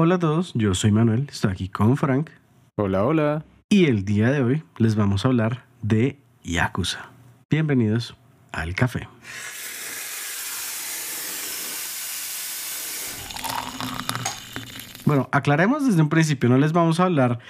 [0.00, 2.30] Hola a todos, yo soy Manuel, estoy aquí con Frank
[2.76, 3.44] Hola, hola.
[3.68, 7.10] y el día de hoy les vamos a hablar de Yakuza.
[7.50, 8.16] Bienvenidos
[8.52, 9.08] al café.
[15.04, 17.40] Bueno, aclaremos desde un principio, no les vamos a hablar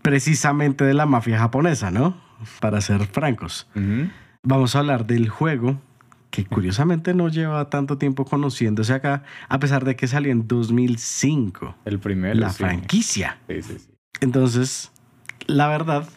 [0.00, 2.16] precisamente de la mafia japonesa, ¿no?
[2.62, 3.68] Para ser francos.
[4.42, 5.78] Vamos a hablar del juego
[6.32, 11.76] que curiosamente no lleva tanto tiempo conociéndose acá, a pesar de que salió en 2005,
[11.84, 12.34] El primero.
[12.34, 12.56] la sí.
[12.58, 13.38] franquicia.
[13.48, 13.88] Sí, sí, sí.
[14.22, 14.90] Entonces,
[15.46, 16.08] la verdad,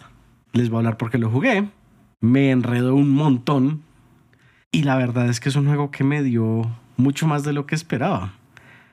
[0.54, 1.68] les voy a hablar porque lo jugué,
[2.22, 3.82] me enredó un montón
[4.72, 7.66] y la verdad es que es un juego que me dio mucho más de lo
[7.66, 8.34] que esperaba.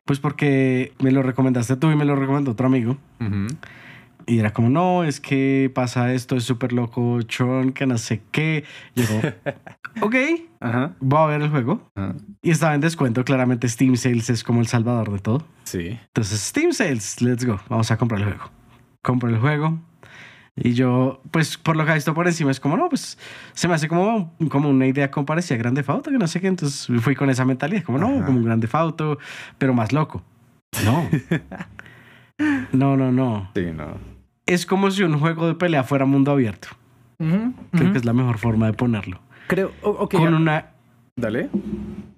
[0.05, 2.97] Pues porque me lo recomendaste tú y me lo recomendó otro amigo.
[4.27, 8.23] Y era como, no, es que pasa esto, es súper loco, chon, que no sé
[8.31, 8.65] qué.
[8.95, 9.05] Yo,
[10.01, 10.15] ok,
[10.61, 10.95] Ajá.
[11.01, 11.91] voy a ver el juego.
[11.95, 12.15] Ajá.
[12.43, 15.45] Y estaba en descuento, claramente Steam Sales es como el salvador de todo.
[15.65, 15.99] Sí.
[16.07, 18.51] Entonces, Steam Sales, let's go, vamos a comprar el juego.
[19.03, 19.79] Compro el juego.
[20.55, 23.17] Y yo, pues por lo que he visto por encima, es como, no, pues
[23.55, 26.47] se me hace como, como una idea como parecía Grande Fauto, que no sé qué.
[26.49, 28.27] Entonces fui con esa mentalidad, como, no, Ajá.
[28.27, 29.19] como un Grande Fauto,
[29.57, 30.23] pero más loco.
[30.85, 31.09] No.
[32.73, 33.51] no, no, no.
[33.55, 34.12] Sí, no.
[34.47, 36.69] Es como si un juego de pelea fuera mundo abierto.
[37.19, 39.21] Creo que es la mejor forma de ponerlo.
[39.47, 39.71] Creo.
[39.83, 40.15] o- ok.
[40.17, 40.71] Con una,
[41.17, 41.51] Dale.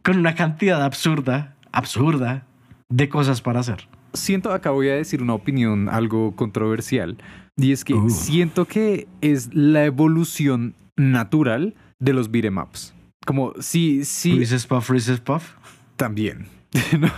[0.03, 2.47] con una cantidad absurda, absurda,
[2.89, 3.87] de cosas para hacer.
[4.15, 7.17] Siento, acá voy a decir una opinión algo controversial.
[7.57, 8.09] Y es que Uh.
[8.09, 12.95] siento que es la evolución natural de los beat'em ups.
[13.27, 15.55] Como si, si Reese's Puff, Reese's Puff.
[15.97, 16.47] también.
[16.99, 17.09] No.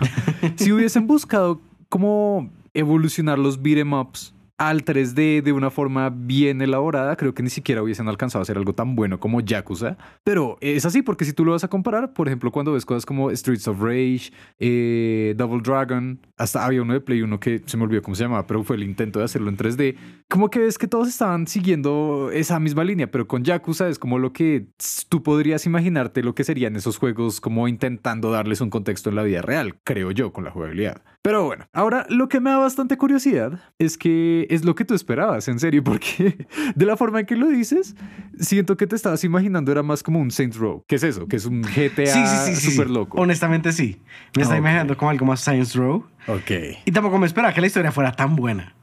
[0.56, 7.16] Si hubiesen buscado cómo evolucionar los beat'em ups al 3D de una forma bien elaborada,
[7.16, 9.98] creo que ni siquiera hubiesen alcanzado a hacer algo tan bueno como Yakuza.
[10.24, 13.04] Pero es así, porque si tú lo vas a comparar, por ejemplo, cuando ves cosas
[13.04, 17.76] como Streets of Rage, eh, Double Dragon, hasta había uno de Play 1 que se
[17.76, 19.96] me olvidó cómo se llamaba, pero fue el intento de hacerlo en 3D.
[20.28, 24.18] Como que ves que todos estaban siguiendo esa misma línea, pero con Yakuza es como
[24.18, 24.68] lo que
[25.08, 29.22] tú podrías imaginarte lo que serían esos juegos como intentando darles un contexto en la
[29.22, 31.02] vida real, creo yo, con la jugabilidad.
[31.26, 34.94] Pero bueno, ahora lo que me da bastante curiosidad es que es lo que tú
[34.94, 37.96] esperabas, en serio, porque de la forma en que lo dices,
[38.38, 40.84] siento que te estabas imaginando era más como un Saints Row.
[40.86, 41.26] ¿Qué es eso?
[41.26, 43.18] Que es un GTA Sí, sí, súper loco.
[43.20, 44.00] Honestamente, sí.
[44.36, 44.60] Me está Ok.
[44.60, 46.06] imaginando como algo más Science Row.
[46.28, 46.50] Ok.
[46.84, 48.76] Y tampoco me esperaba que la historia fuera tan buena.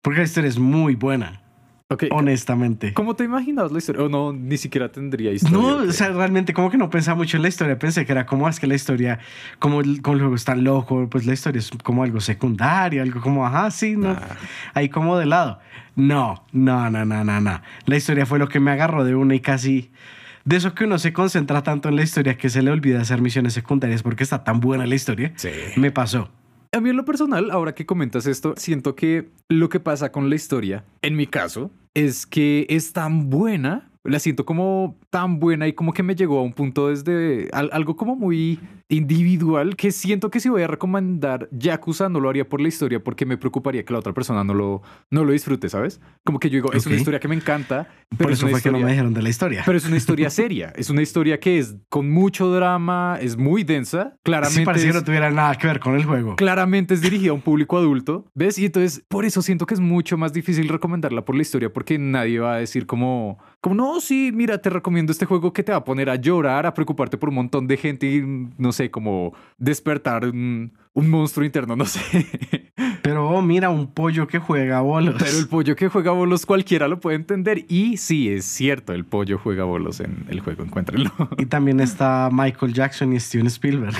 [0.00, 1.42] Porque la historia es muy buena,
[1.92, 2.04] Ok.
[2.10, 2.92] honestamente.
[2.94, 4.02] ¿Cómo te imaginabas la historia?
[4.02, 5.56] O no, ni siquiera tendría historia.
[5.58, 7.78] No, o sea, realmente como que no pensaba mucho en la historia.
[7.78, 9.18] Pensé que era como, "Ah, es que la historia,
[9.58, 13.02] como el, como el juego es tan loco, pues la historia es como algo secundario,
[13.02, 14.14] algo como, ajá, sí, no.
[14.14, 14.20] Nah.
[14.74, 15.58] Ahí como de lado.
[15.94, 17.60] No, no, no, no, no, no.
[17.86, 19.90] La historia fue lo que me agarró de una y casi...
[20.44, 23.20] De eso que uno se concentra tanto en la historia que se le olvida hacer
[23.20, 25.32] misiones secundarias porque está tan buena la historia.
[25.36, 25.50] Sí.
[25.76, 26.30] Me pasó.
[26.72, 30.30] A mí en lo personal, ahora que comentas esto, siento que lo que pasa con
[30.30, 35.68] la historia, en mi caso, es que es tan buena, la siento como tan buena
[35.68, 38.58] y como que me llegó a un punto desde al- algo como muy
[38.92, 43.02] individual que siento que si voy a recomendar Yakuza no lo haría por la historia
[43.02, 46.00] porque me preocuparía que la otra persona no lo, no lo disfrute, ¿sabes?
[46.24, 48.60] Como que yo digo, es una historia que me encanta, pero Por es eso fue
[48.60, 49.62] que no me dijeron de la historia.
[49.64, 53.64] pero es una historia seria, es una historia que es con mucho drama, es muy
[53.64, 56.36] densa, claramente Sí, parecía que no tuviera nada que ver con el juego.
[56.36, 58.58] claramente es dirigida a un público adulto, ¿ves?
[58.58, 61.98] Y entonces por eso siento que es mucho más difícil recomendarla por la historia porque
[61.98, 65.72] nadie va a decir como, como no, sí, mira, te recomiendo este juego que te
[65.72, 68.22] va a poner a llorar, a preocuparte por un montón de gente y
[68.58, 72.72] no sé, como despertar un, un monstruo interno, no sé.
[73.02, 75.16] Pero oh, mira, un pollo que juega bolos.
[75.18, 79.04] Pero el pollo que juega bolos cualquiera lo puede entender y sí, es cierto, el
[79.04, 81.10] pollo juega bolos en el juego, encuéntrenlo.
[81.38, 83.96] Y también está Michael Jackson y Steven Spielberg.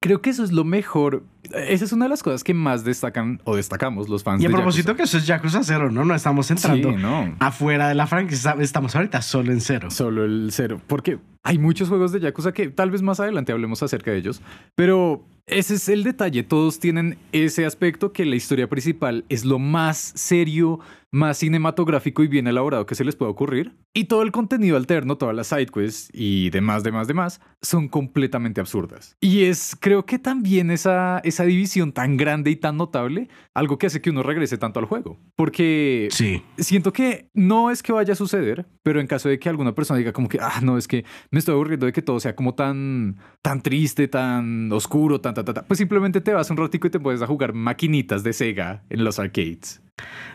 [0.00, 1.24] Creo que eso es lo mejor.
[1.54, 4.48] Esa es una de las cosas que más destacan o destacamos los fans Y a
[4.48, 4.96] de propósito Yakuza.
[4.96, 6.04] que eso es Yakuza Zero, ¿no?
[6.04, 7.34] No estamos entrando Sí, no.
[7.38, 8.56] afuera de la franquicia.
[8.60, 9.90] Estamos ahorita solo en cero.
[9.90, 10.80] Solo el cero.
[10.86, 14.40] Porque hay muchos juegos de Yakuza que tal vez más adelante hablemos acerca de ellos.
[14.74, 16.42] Pero ese es el detalle.
[16.42, 20.80] Todos tienen ese aspecto que la historia principal es lo más serio,
[21.12, 23.72] más cinematográfico y bien elaborado que se les puede ocurrir.
[23.94, 29.16] Y todo el contenido alterno, todas las sidequests y demás, demás, demás, son completamente absurdas.
[29.20, 33.86] Y es, creo que también esa, esa división tan grande y tan notable, algo que
[33.86, 35.18] hace que uno regrese tanto al juego.
[35.36, 36.42] Porque Sí.
[36.58, 39.98] siento que no es que vaya a suceder, pero en caso de que alguna persona
[39.98, 42.54] diga como que, ah, no, es que me estoy aburriendo de que todo sea como
[42.54, 46.86] tan, tan triste, tan oscuro, tan, tan, tan, tan", pues simplemente te vas un ratico
[46.86, 49.82] y te puedes a jugar maquinitas de Sega en los arcades.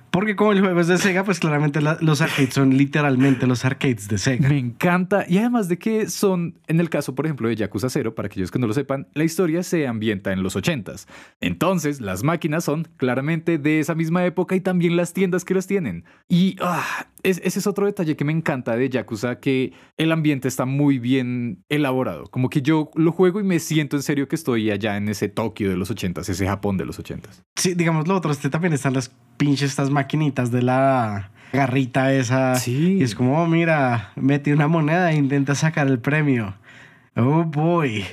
[0.10, 3.64] Porque como el juego es de Sega, pues claramente la- los arcades son literalmente los
[3.64, 4.50] arcades de Sega.
[4.50, 5.24] Me encanta.
[5.26, 8.52] Y además de que son, en el caso, por ejemplo, de Yakuza 0, para aquellos
[8.52, 11.08] que no lo sepan, la historia se ambienta en los 80s.
[11.40, 15.66] Entonces, las máquinas son claramente de esa misma época y también las tiendas que las
[15.68, 16.04] tienen.
[16.28, 20.48] Y ah, es- ese es otro detalle que me encanta de Yakuza, que el ambiente
[20.48, 22.26] está muy bien elaborado.
[22.26, 25.30] Como que yo lo juego y me siento en serio que estoy allá en ese
[25.30, 27.44] Tokio de los 80s, ese Japón de los 80s.
[27.56, 32.56] Sí, digamos lo otro, este también están las pinches estas maquinitas de la garrita esa.
[32.56, 32.98] Sí.
[33.00, 36.56] Y es como, oh, mira, mete una moneda e intenta sacar el premio.
[37.16, 38.06] Oh boy.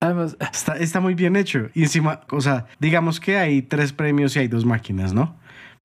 [0.00, 1.70] Además, Está, está muy bien hecho.
[1.74, 5.36] Y encima, o sea, digamos que hay tres premios y hay dos máquinas, ¿no?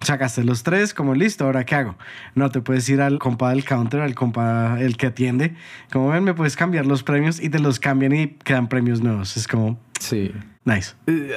[0.01, 1.95] Sacaste los tres, como listo, ¿ahora qué hago?
[2.36, 5.56] No te puedes ir al compa del counter, al compa el que atiende.
[5.92, 9.38] Como ven, me puedes cambiar los premios y te los cambian y quedan premios nuevos.
[9.38, 10.31] Es como, sí.
[10.65, 10.94] Nice.
[11.07, 11.33] Eh,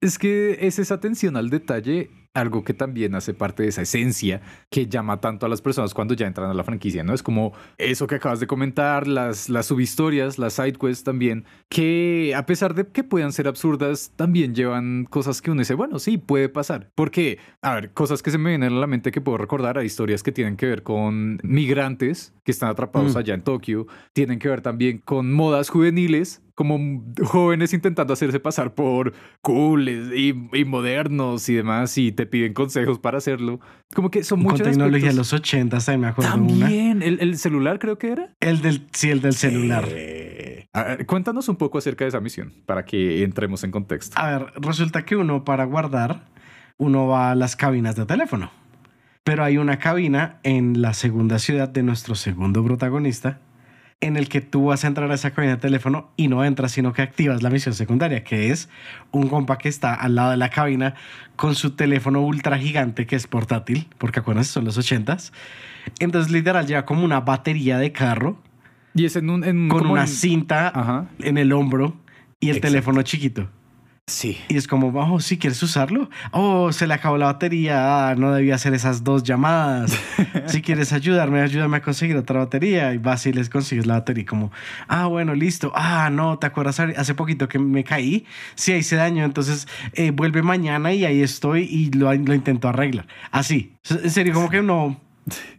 [0.00, 4.42] Es que es esa atención al detalle, algo que también hace parte de esa esencia
[4.68, 7.14] que llama tanto a las personas cuando ya entran a la franquicia, ¿no?
[7.14, 12.44] Es como eso que acabas de comentar, las, las subhistorias, las sidequests también, que a
[12.44, 16.48] pesar de que puedan ser absurdas, también llevan cosas que uno dice, bueno, sí, puede
[16.48, 16.90] pasar.
[16.96, 19.86] Porque, a ver, cosas que se me vienen a la mente que puedo recordar, hay
[19.86, 23.18] historias que tienen que ver con migrantes que están atrapados Mm.
[23.18, 28.74] allá en Tokio, tienen que ver también con modas juveniles como jóvenes intentando hacerse pasar
[28.74, 33.60] por cool y, y modernos y demás y te piden consejos para hacerlo.
[33.94, 36.66] Como que son Con muchos tecnología de los 80 también me acuerdo una.
[36.66, 38.34] También, el, el celular creo que era.
[38.40, 39.84] El del, sí, el del celular.
[40.72, 44.18] A ver, cuéntanos un poco acerca de esa misión para que entremos en contexto.
[44.18, 46.26] A ver, resulta que uno para guardar,
[46.78, 48.50] uno va a las cabinas de teléfono.
[49.24, 53.40] Pero hay una cabina en la segunda ciudad de nuestro segundo protagonista
[54.06, 56.72] en el que tú vas a entrar a esa cabina de teléfono y no entras,
[56.72, 58.68] sino que activas la misión secundaria, que es
[59.10, 60.94] un compa que está al lado de la cabina
[61.36, 65.32] con su teléfono ultra gigante que es portátil, porque acuérdense, son los ochentas.
[66.00, 68.38] Entonces, literal, lleva como una batería de carro
[68.94, 69.44] Y es en un...
[69.44, 71.06] en- con una en- cinta Ajá.
[71.20, 71.96] en el hombro
[72.40, 72.68] y el Exacto.
[72.72, 73.48] teléfono chiquito.
[74.06, 74.38] Sí.
[74.48, 76.10] Y es como, oh, sí, ¿quieres usarlo?
[76.30, 78.10] Oh, se le acabó la batería.
[78.10, 79.98] Ah, no debía hacer esas dos llamadas.
[80.46, 82.92] si quieres ayudarme, ayúdame a conseguir otra batería.
[82.92, 84.26] Y vas y les consigues la batería.
[84.26, 84.52] Como,
[84.88, 85.72] ah, bueno, listo.
[85.74, 88.26] Ah, no, ¿te acuerdas hace poquito que me caí?
[88.56, 89.24] Sí, ahí se dañó.
[89.24, 93.06] Entonces, eh, vuelve mañana y ahí estoy y lo, lo intento arreglar.
[93.30, 93.72] Así.
[93.88, 95.00] En serio, como que no,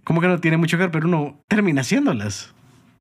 [0.03, 2.53] como que no tiene mucho que ver, pero uno termina haciéndolas.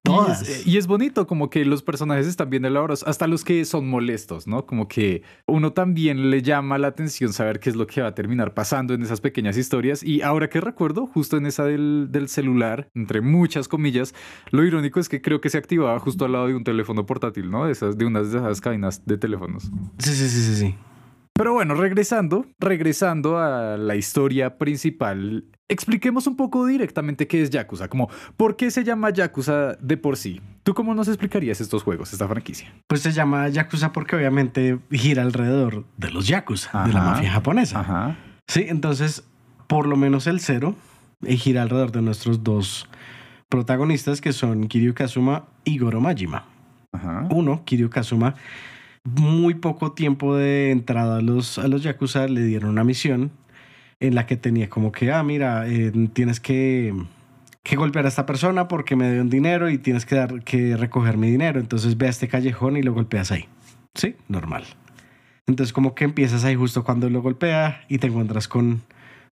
[0.04, 0.46] Todas.
[0.46, 3.64] Y es, y es bonito como que los personajes están bien elaborados, hasta los que
[3.64, 4.66] son molestos, ¿no?
[4.66, 8.14] Como que uno también le llama la atención saber qué es lo que va a
[8.14, 10.02] terminar pasando en esas pequeñas historias.
[10.02, 14.14] Y ahora que recuerdo, justo en esa del, del celular, entre muchas comillas,
[14.50, 17.50] lo irónico es que creo que se activaba justo al lado de un teléfono portátil,
[17.50, 17.64] ¿no?
[17.64, 19.70] De, esas, de unas de esas cabinas de teléfonos.
[19.98, 20.74] Sí, sí, sí, sí, sí.
[21.36, 27.88] Pero bueno, regresando, regresando a la historia principal, expliquemos un poco directamente qué es Yakuza,
[27.88, 30.40] como por qué se llama Yakuza de por sí.
[30.62, 32.72] ¿Tú cómo nos explicarías estos juegos, esta franquicia?
[32.86, 37.80] Pues se llama Yakuza porque obviamente gira alrededor de los Yakuza, de la mafia japonesa.
[37.80, 38.16] Ajá.
[38.46, 39.24] Sí, entonces,
[39.66, 40.76] por lo menos el cero
[41.22, 42.88] eh, gira alrededor de nuestros dos
[43.48, 46.46] protagonistas que son Kiryu Kazuma y Goro Majima.
[46.92, 47.26] Ajá.
[47.30, 48.34] Uno, Kiryu Kazuma,
[49.04, 53.30] muy poco tiempo de entrada a los, a los Yakuza le dieron una misión
[54.00, 56.94] en la que tenía como que, ah, mira, eh, tienes que,
[57.62, 60.76] que golpear a esta persona porque me dio un dinero y tienes que, dar, que
[60.76, 61.60] recoger mi dinero.
[61.60, 63.46] Entonces ve a este callejón y lo golpeas ahí.
[63.94, 64.64] Sí, normal.
[65.46, 68.82] Entonces como que empiezas ahí justo cuando lo golpea y te encuentras con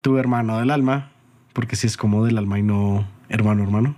[0.01, 1.11] tu hermano del alma,
[1.53, 3.95] porque si es como del alma y no hermano hermano.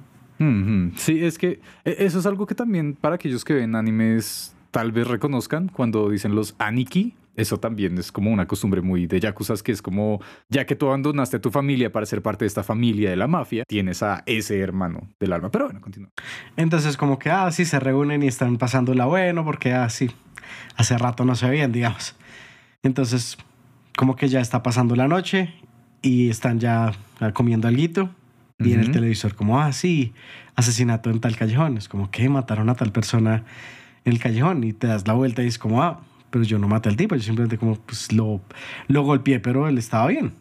[0.98, 4.91] Sí, es que eh, eso es algo que también para aquellos que ven animes tal
[4.91, 7.15] vez reconozcan cuando dicen los aniki.
[7.36, 10.88] Eso también es como una costumbre muy de yakuzas que es como, ya que tú
[10.88, 14.24] abandonaste a tu familia para ser parte de esta familia de la mafia, tienes a
[14.28, 15.50] ese hermano del alma.
[15.50, 16.10] Pero bueno, continúa.
[16.58, 20.12] Entonces como que, ah, sí, se reúnen y están pasándola bueno porque, ah, sí,
[20.75, 22.16] hace rato no se veían, digamos.
[22.84, 23.38] Entonces,
[23.96, 25.54] como que ya está pasando la noche
[26.02, 28.10] y están ya ah, comiendo alguito
[28.60, 30.13] y en el televisor como, ah, sí,
[30.56, 31.78] asesinato en tal callejón.
[31.78, 33.44] Es como que mataron a tal persona
[34.06, 36.02] en el callejón y te das la vuelta y es como, ah,
[36.34, 38.42] pero yo no maté al tipo, yo simplemente como, pues lo,
[38.88, 40.34] lo golpeé, pero él estaba bien.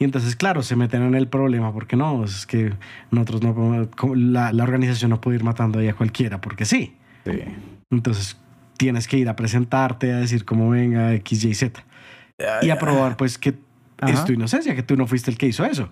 [0.00, 2.72] Y entonces, claro, se meten en el problema porque no, es que
[3.12, 6.96] nosotros no podemos, la, la organización no puede ir matando ahí a cualquiera porque sí.
[7.24, 7.42] Sí.
[7.90, 8.40] Entonces
[8.76, 11.84] tienes que ir a presentarte, a decir cómo venga X, Y, Z.
[12.62, 13.54] Y a probar pues que
[14.04, 15.90] es tu inocencia, que tú no fuiste el que hizo eso.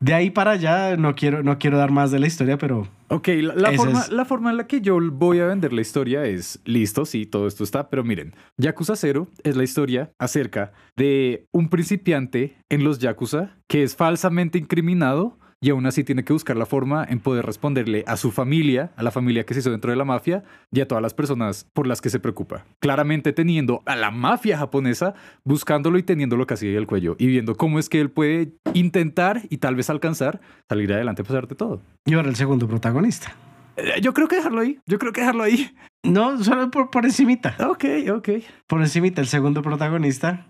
[0.00, 3.28] De ahí para allá no quiero, no quiero dar más de la historia, pero Ok,
[3.54, 6.60] la, forma, es- la forma en la que yo voy a vender la historia es,
[6.64, 11.68] listo, sí, todo esto está, pero miren, Yakuza 0 es la historia acerca de un
[11.68, 16.66] principiante en los Yakuza que es falsamente incriminado y aún así tiene que buscar la
[16.66, 19.96] forma en poder responderle a su familia, a la familia que se hizo dentro de
[19.96, 22.66] la mafia y a todas las personas por las que se preocupa.
[22.80, 27.78] Claramente teniendo a la mafia japonesa buscándolo y teniéndolo casi al cuello y viendo cómo
[27.78, 31.80] es que él puede intentar y tal vez alcanzar salir adelante a pesar de todo.
[32.04, 33.34] yo era el segundo protagonista.
[33.78, 34.78] Eh, Yo creo que dejarlo ahí.
[34.86, 35.74] Yo creo que dejarlo ahí.
[36.02, 37.56] No, solo por, por encimita.
[37.66, 38.28] Ok, ok.
[38.66, 40.46] Por encimita, el segundo protagonista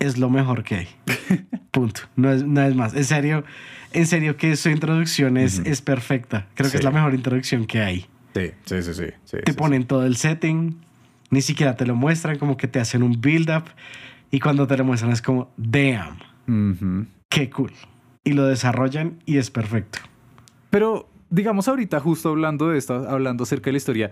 [0.00, 0.88] es lo mejor que hay.
[1.70, 2.02] Punto.
[2.16, 2.94] No es, no es más.
[2.94, 3.44] En serio,
[3.92, 6.46] en serio que su introducción es, es perfecta.
[6.54, 6.72] Creo Sí.
[6.72, 8.06] que es la mejor introducción que hay.
[8.34, 9.04] Sí, sí, sí, sí.
[9.24, 10.76] sí, te sí, ponen todo el setting,
[11.30, 13.64] ni siquiera te lo muestran, como que te hacen un build-up
[14.30, 17.72] y cuando te lo muestran es como, damn, qué cool.
[18.24, 19.98] Y lo desarrollan y es perfecto.
[20.70, 24.10] Pero, digamos ahorita, justo hablando de esto, hablando acerca de la historia,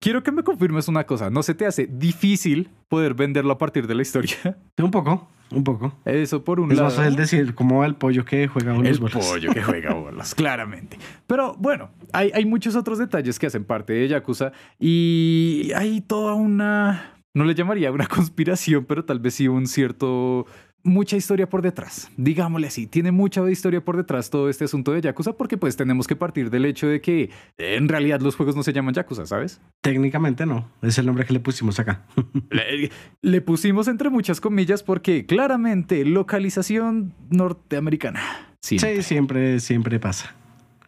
[0.00, 1.30] quiero que me confirmes una cosa.
[1.30, 4.36] ¿No se te hace difícil poder venderlo a partir de la historia?
[4.78, 5.92] Un poco, un poco.
[6.04, 6.88] Eso por un Es lado.
[6.90, 9.26] más fácil decir cómo va el pollo que juega unos El bolas.
[9.26, 10.98] pollo que juega bolas, claramente.
[11.26, 16.34] Pero bueno, hay, hay muchos otros detalles que hacen parte de Yakuza y hay toda
[16.34, 20.46] una, no le llamaría una conspiración, pero tal vez sí un cierto,
[20.82, 22.10] mucha historia por detrás.
[22.16, 26.06] Digámosle así, tiene mucha historia por detrás todo este asunto de Yakuza porque pues tenemos
[26.06, 29.60] que partir del hecho de que en realidad los juegos no se llaman Yakuza, ¿sabes?
[29.80, 32.06] Técnicamente no, es el nombre que le pusimos acá.
[32.50, 32.90] Le,
[33.22, 38.20] le pusimos entre muchas comillas porque claramente localización norteamericana.
[38.60, 38.78] Sí.
[38.78, 40.34] sí, siempre, siempre pasa.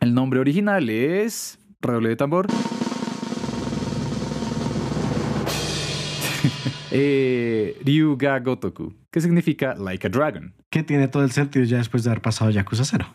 [0.01, 1.59] El nombre original es.
[1.81, 2.47] Redoble de tambor.
[6.91, 10.55] Eh, Ryuga Gotoku, que significa like a dragon.
[10.71, 13.07] Que tiene todo el sentido ya después de haber pasado Yakuza 0.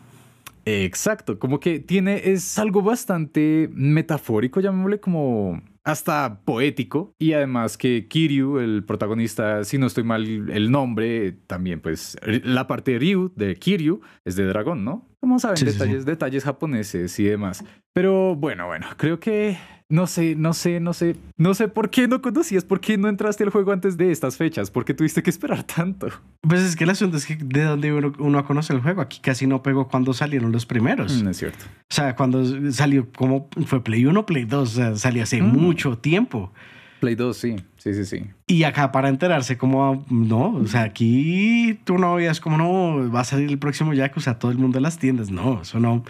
[0.66, 7.14] Exacto, como que tiene, es algo bastante metafórico, llamémosle como hasta poético.
[7.20, 12.66] Y además que Kiryu, el protagonista, si no estoy mal el nombre, también pues la
[12.66, 15.08] parte de Ryu, de Kiryu, es de dragón, ¿no?
[15.20, 17.64] Como saben, Sí, sí, detalles, detalles japoneses y demás.
[17.92, 19.56] Pero bueno, bueno, creo que
[19.88, 23.08] no sé, no sé, no sé, no sé por qué no conocías, por qué no
[23.08, 26.08] entraste al juego antes de estas fechas, por qué tuviste que esperar tanto.
[26.40, 29.20] Pues es que el asunto es que de donde uno, uno conoce el juego, aquí
[29.20, 31.22] casi no pegó cuando salieron los primeros.
[31.22, 31.64] No es cierto.
[31.66, 35.52] O sea, cuando salió, como fue Play 1, Play 2, o sea, salió hace Mm.
[35.56, 36.52] mucho tiempo.
[36.98, 38.24] Play 2, sí, sí, sí, sí.
[38.46, 43.20] Y acá para enterarse como, no, o sea, aquí tú no veías como, no, va
[43.20, 45.30] a salir el próximo Yakuza, todo el mundo en las tiendas.
[45.30, 46.02] No, eso no,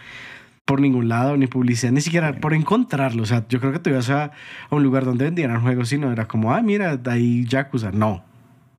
[0.66, 3.22] por ningún lado, ni publicidad, ni siquiera por encontrarlo.
[3.22, 5.98] O sea, yo creo que te ibas a, a un lugar donde vendieran juegos y
[5.98, 7.92] no era como, ah, mira, ahí Yakuza.
[7.92, 8.22] No,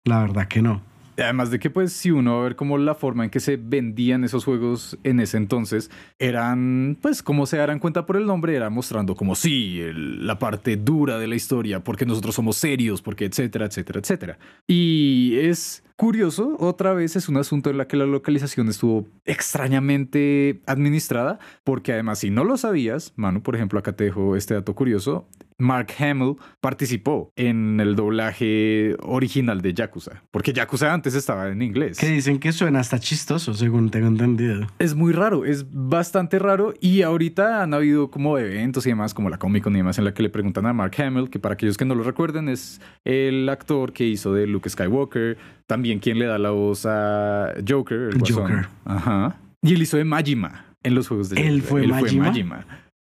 [0.03, 0.81] la verdad que no.
[1.19, 3.57] Además de que, pues, si uno va a ver como la forma en que se
[3.57, 5.89] vendían esos juegos en ese entonces,
[6.19, 10.37] eran, pues, como se darán cuenta por el nombre, era mostrando como, sí, el- la
[10.37, 14.37] parte dura de la historia, porque nosotros somos serios, porque etcétera, etcétera, etcétera.
[14.67, 20.61] Y es curioso, otra vez es un asunto en la que la localización estuvo extrañamente
[20.65, 24.73] administrada, porque además, si no lo sabías, Manu, por ejemplo, acá te dejo este dato
[24.75, 25.27] curioso,
[25.59, 31.97] Mark Hamill participó en el doblaje original de Yakuza, porque Yakuza antes estaba en inglés.
[31.97, 34.67] Que dicen que suena hasta chistoso, según tengo entendido.
[34.77, 39.31] Es muy raro, es bastante raro y ahorita han habido como eventos y demás, como
[39.31, 41.53] la Comic Con y demás, en la que le preguntan a Mark Hamill, que para
[41.53, 46.19] aquellos que no lo recuerden es el actor que hizo de Luke Skywalker, también quien
[46.19, 48.19] le da la voz a Joker, el.
[48.19, 48.67] Joker.
[48.85, 49.37] Ajá.
[49.61, 52.25] Y él hizo de Majima en los juegos de ¿Él fue Majima?
[52.25, 52.65] Majima.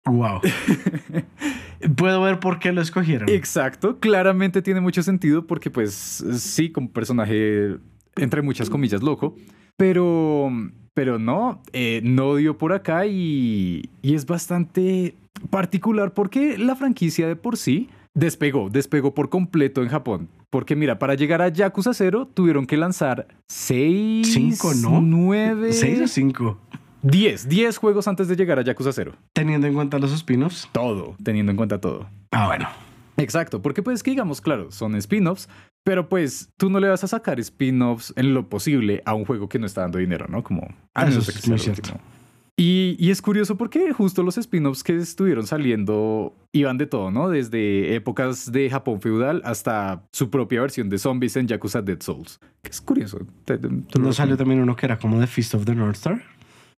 [0.06, 0.40] Wow.
[1.96, 3.28] Puedo ver por qué lo escogieron.
[3.28, 5.92] Exacto, claramente tiene mucho sentido porque pues
[6.34, 7.76] sí, como personaje
[8.16, 9.36] entre muchas comillas loco,
[9.76, 10.50] pero
[10.94, 15.14] pero no, eh, no dio por acá y, y es bastante
[15.50, 20.28] particular porque la franquicia de por sí despegó, despegó por completo en Japón.
[20.50, 25.00] Porque mira, para llegar a Yakuza 0 tuvieron que lanzar 6, Cinco, ¿no?
[25.00, 26.60] 9, ¿Seis o cinco?
[27.02, 29.12] 10, 10 juegos antes de llegar a Yakuza 0.
[29.32, 30.68] Teniendo en cuenta los spin-offs.
[30.72, 32.08] Todo, teniendo en cuenta todo.
[32.32, 32.68] Ah, bueno.
[33.16, 35.48] Exacto, porque pues que digamos, claro, son spin-offs,
[35.84, 39.48] pero pues tú no le vas a sacar spin-offs en lo posible a un juego
[39.48, 40.42] que no está dando dinero, ¿no?
[40.42, 40.62] Como
[40.94, 41.92] a Eso menos de es muy cierto.
[41.92, 42.00] último.
[42.58, 47.28] Y, y es curioso porque justo los spin-offs que estuvieron saliendo iban de todo, ¿no?
[47.28, 52.40] Desde épocas de Japón feudal hasta su propia versión de zombies en Yakuza Dead Souls.
[52.62, 53.18] Que es curioso.
[53.44, 56.22] Te- te- ¿No salió también uno que era como The Feast of the North Star?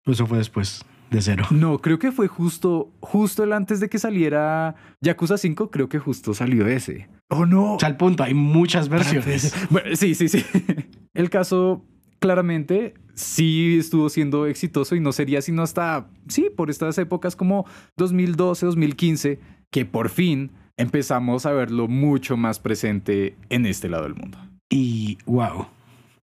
[0.06, 1.44] ¿O Eso fue después de cero.
[1.50, 5.98] No, creo que fue justo, justo el antes de que saliera Yakuza 5, creo que
[5.98, 7.08] justo salió ese.
[7.28, 7.74] ¡Oh, no!
[7.74, 9.54] O sea, al punto, hay muchas versiones.
[9.70, 10.42] Bueno, sí, sí, sí.
[11.14, 11.84] El caso,
[12.18, 17.66] claramente, sí estuvo siendo exitoso y no sería sino hasta, sí, por estas épocas como
[17.96, 24.14] 2012, 2015, que por fin empezamos a verlo mucho más presente en este lado del
[24.14, 24.38] mundo.
[24.68, 25.66] Y wow.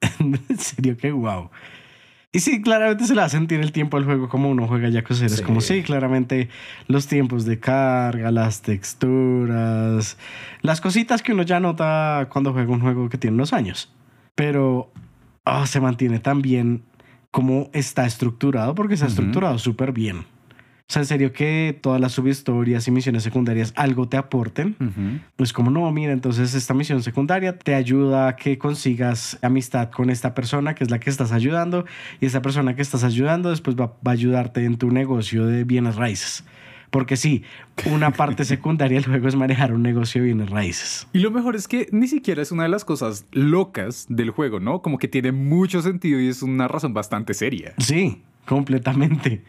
[0.19, 1.51] en serio que wow.
[2.33, 4.89] Y sí, claramente se le va a sentir el tiempo al juego como uno juega
[4.89, 6.49] Yakuza Es como, sí, claramente
[6.87, 10.17] los tiempos de carga, las texturas,
[10.63, 13.93] las cositas que uno ya nota cuando juega un juego que tiene unos años.
[14.37, 14.93] Pero
[15.45, 16.83] ah, se mantiene tan bien
[17.31, 20.25] como está estructurado, porque está estructurado súper bien.
[20.91, 24.75] O sea, en serio que todas las subhistorias y misiones secundarias algo te aporten.
[25.37, 30.11] Pues como no, mira, entonces esta misión secundaria te ayuda a que consigas amistad con
[30.11, 31.85] esta persona que es la que estás ayudando
[32.21, 35.95] y esa persona que estás ayudando después va, a ayudarte en tu negocio de bienes
[35.95, 36.43] raíces.
[36.91, 37.45] Porque sí,
[37.87, 41.07] una parte secundaria del juego es manejar un negocio de bienes raíces.
[41.13, 44.61] Y lo mejor es que ni siquiera es una de las cosas locas del juego,
[44.61, 44.83] ¿no?
[44.83, 47.75] Como que tiene mucho sentido y es una razón bastante seria.
[47.79, 49.43] Sí, completamente.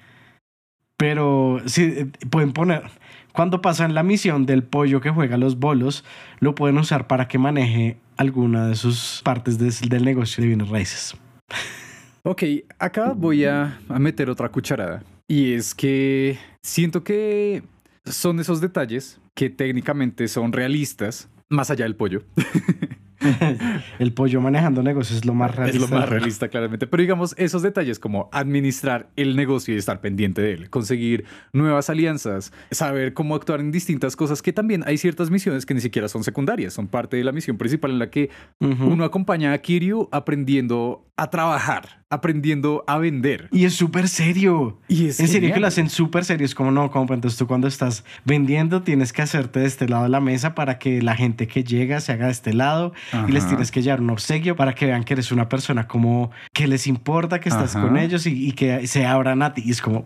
[0.98, 2.84] Pero sí, eh, pueden poner,
[3.34, 6.06] cuando pasan la misión del pollo que juega los bolos,
[6.40, 11.16] lo pueden usar para que maneje alguna de sus partes del negocio de bienes raíces.
[12.24, 12.44] Ok,
[12.78, 15.02] acá voy a, a meter otra cucharada.
[15.32, 17.64] Y es que siento que
[18.04, 22.24] son esos detalles que técnicamente son realistas, más allá del pollo.
[24.00, 25.84] el pollo manejando negocios es lo más realista.
[25.84, 26.88] Es lo más realista, claramente.
[26.88, 31.90] Pero digamos, esos detalles como administrar el negocio y estar pendiente de él, conseguir nuevas
[31.90, 36.08] alianzas, saber cómo actuar en distintas cosas, que también hay ciertas misiones que ni siquiera
[36.08, 40.10] son secundarias, son parte de la misión principal en la que uno acompaña a Kiryu
[40.12, 43.48] aprendiendo a trabajar, aprendiendo a vender.
[43.52, 44.80] Y es súper serio.
[44.88, 46.46] Y es en serio que lo hacen súper serio.
[46.46, 50.04] Es como, no, como entonces tú cuando estás vendiendo tienes que hacerte de este lado
[50.04, 52.94] de la mesa para que la gente que llega se haga de este lado
[53.28, 56.32] y les tienes que llevar un obsequio para que vean que eres una persona como
[56.54, 59.64] que les importa que estás con ellos y, y que se abran a ti.
[59.66, 60.06] Y es como,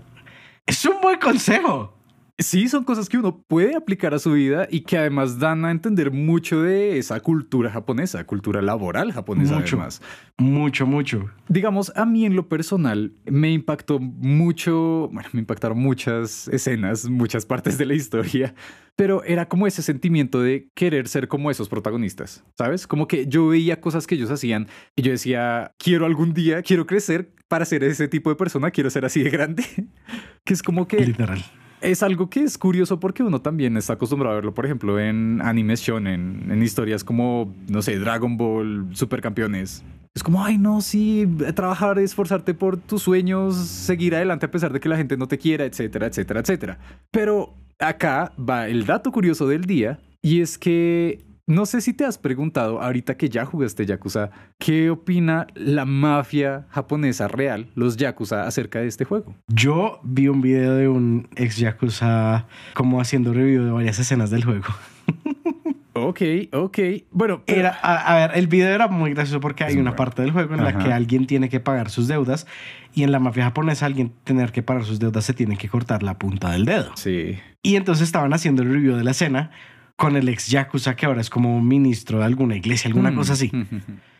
[0.65, 1.93] es un buen consejo.
[2.37, 5.71] Sí, son cosas que uno puede aplicar a su vida y que además dan a
[5.71, 10.01] entender mucho de esa cultura japonesa, cultura laboral japonesa mucho, además.
[10.37, 11.29] Mucho, mucho.
[11.47, 17.45] Digamos, a mí en lo personal me impactó mucho, bueno, me impactaron muchas escenas, muchas
[17.45, 18.53] partes de la historia,
[18.97, 22.85] pero era como ese sentimiento de querer ser como esos protagonistas, ¿sabes?
[22.85, 26.85] Como que yo veía cosas que ellos hacían y yo decía, quiero algún día, quiero
[26.85, 29.63] crecer para ser ese tipo de persona, quiero ser así de grande,
[30.43, 30.97] que es como que...
[30.97, 31.41] Literal
[31.85, 35.41] es algo que es curioso porque uno también está acostumbrado a verlo, por ejemplo, en
[35.41, 39.83] animación, en, en historias como, no sé, Dragon Ball, Supercampeones.
[40.13, 44.79] Es como, ay, no, sí, trabajar, esforzarte por tus sueños, seguir adelante a pesar de
[44.79, 46.79] que la gente no te quiera, etcétera, etcétera, etcétera.
[47.11, 52.05] Pero acá va el dato curioso del día y es que no sé si te
[52.05, 58.47] has preguntado, ahorita que ya jugaste Yakuza, ¿qué opina la mafia japonesa real, los Yakuza,
[58.47, 59.35] acerca de este juego?
[59.47, 64.43] Yo vi un video de un ex Yakuza como haciendo review de varias escenas del
[64.43, 64.65] juego.
[65.97, 66.77] Ok, ok.
[67.11, 70.53] Bueno, era, a, ver, el video era muy gracioso porque hay una parte del juego
[70.53, 72.47] en la que alguien tiene que pagar sus deudas
[72.93, 76.03] y en la mafia japonesa alguien tener que pagar sus deudas se tiene que cortar
[76.03, 76.91] la punta del dedo.
[76.95, 77.39] Sí.
[77.63, 79.51] Y entonces estaban haciendo el review de la escena
[79.95, 83.15] con el ex Yakuza que ahora es como ministro de alguna iglesia, alguna mm.
[83.15, 83.51] cosa así.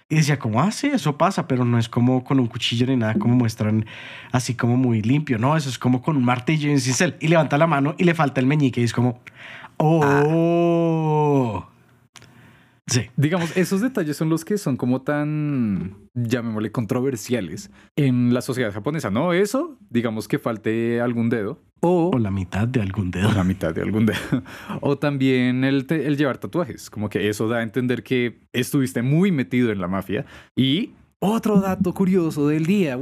[0.08, 2.96] Y decía como, ah, sí, eso pasa, pero no es como con un cuchillo ni
[2.96, 3.88] nada, como muestran
[4.32, 5.40] así como muy limpio.
[5.40, 7.16] No, eso es como con un martillo y un cincel.
[7.20, 9.20] Y levanta la mano y le falta el meñique y es como,
[9.78, 11.66] oh.
[12.88, 13.10] Sí.
[13.18, 19.10] Digamos, esos detalles son los que son como tan, llamémosle, controversiales en la sociedad japonesa.
[19.10, 21.64] No eso, digamos que falte algún dedo.
[21.82, 23.30] O, la mitad de algún dedo.
[23.30, 24.44] O la mitad de algún dedo.
[24.82, 26.90] o también el, el llevar tatuajes.
[26.90, 30.26] Como que eso da a entender que estuviste muy metido en la mafia.
[30.56, 32.98] Y otro dato curioso del día.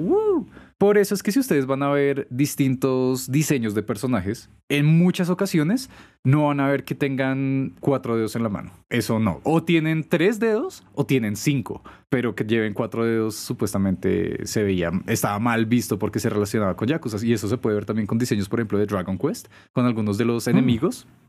[0.78, 5.30] Por eso es que si ustedes van a ver distintos diseños de personajes, en muchas
[5.30, 5.90] ocasiones
[6.24, 8.72] no van a ver que tengan cuatro dedos en la mano.
[8.90, 9.40] Eso no.
[9.44, 14.92] O tienen tres dedos o tienen cinco, pero que lleven cuatro dedos supuestamente se veía,
[15.08, 17.24] estaba mal visto porque se relacionaba con Yakuza.
[17.26, 20.18] Y eso se puede ver también con diseños, por ejemplo, de Dragon Quest, con algunos
[20.18, 20.52] de los mm.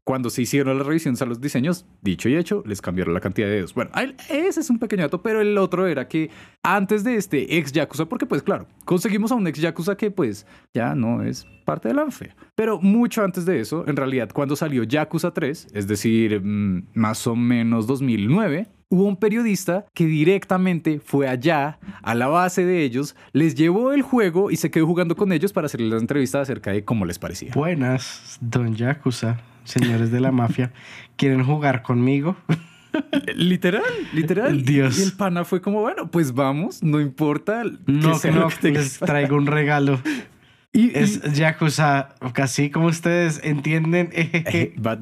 [0.05, 3.49] Cuando se hicieron las revisiones a los diseños, dicho y hecho, les cambiaron la cantidad
[3.49, 3.75] de dedos.
[3.75, 3.91] Bueno,
[4.29, 6.31] ese es un pequeño dato, pero el otro era que
[6.63, 10.47] antes de este ex Yakuza, porque pues claro, conseguimos a un ex Yakuza que pues
[10.75, 12.05] ya no es parte de la.
[12.55, 17.27] Pero mucho antes de eso, en realidad, cuando salió Yakuza 3, es decir, mm, más
[17.27, 23.17] o menos 2009, hubo un periodista que directamente fue allá, a la base de ellos,
[23.33, 26.71] les llevó el juego y se quedó jugando con ellos para hacerles la entrevista acerca
[26.73, 27.51] de cómo les parecía.
[27.55, 30.73] Buenas, don Yakuza, señores de la mafia.
[31.17, 32.37] ¿Quieren jugar conmigo?
[33.35, 34.63] Literal, literal.
[34.65, 34.99] Dios.
[34.99, 37.65] Y el pana fue como, bueno, pues vamos, no importa.
[37.87, 40.01] No, que no, que les traigo un regalo.
[40.77, 44.11] Y, y- Es Yakuza, casi como ustedes entienden.
[44.15, 44.99] Eh, but-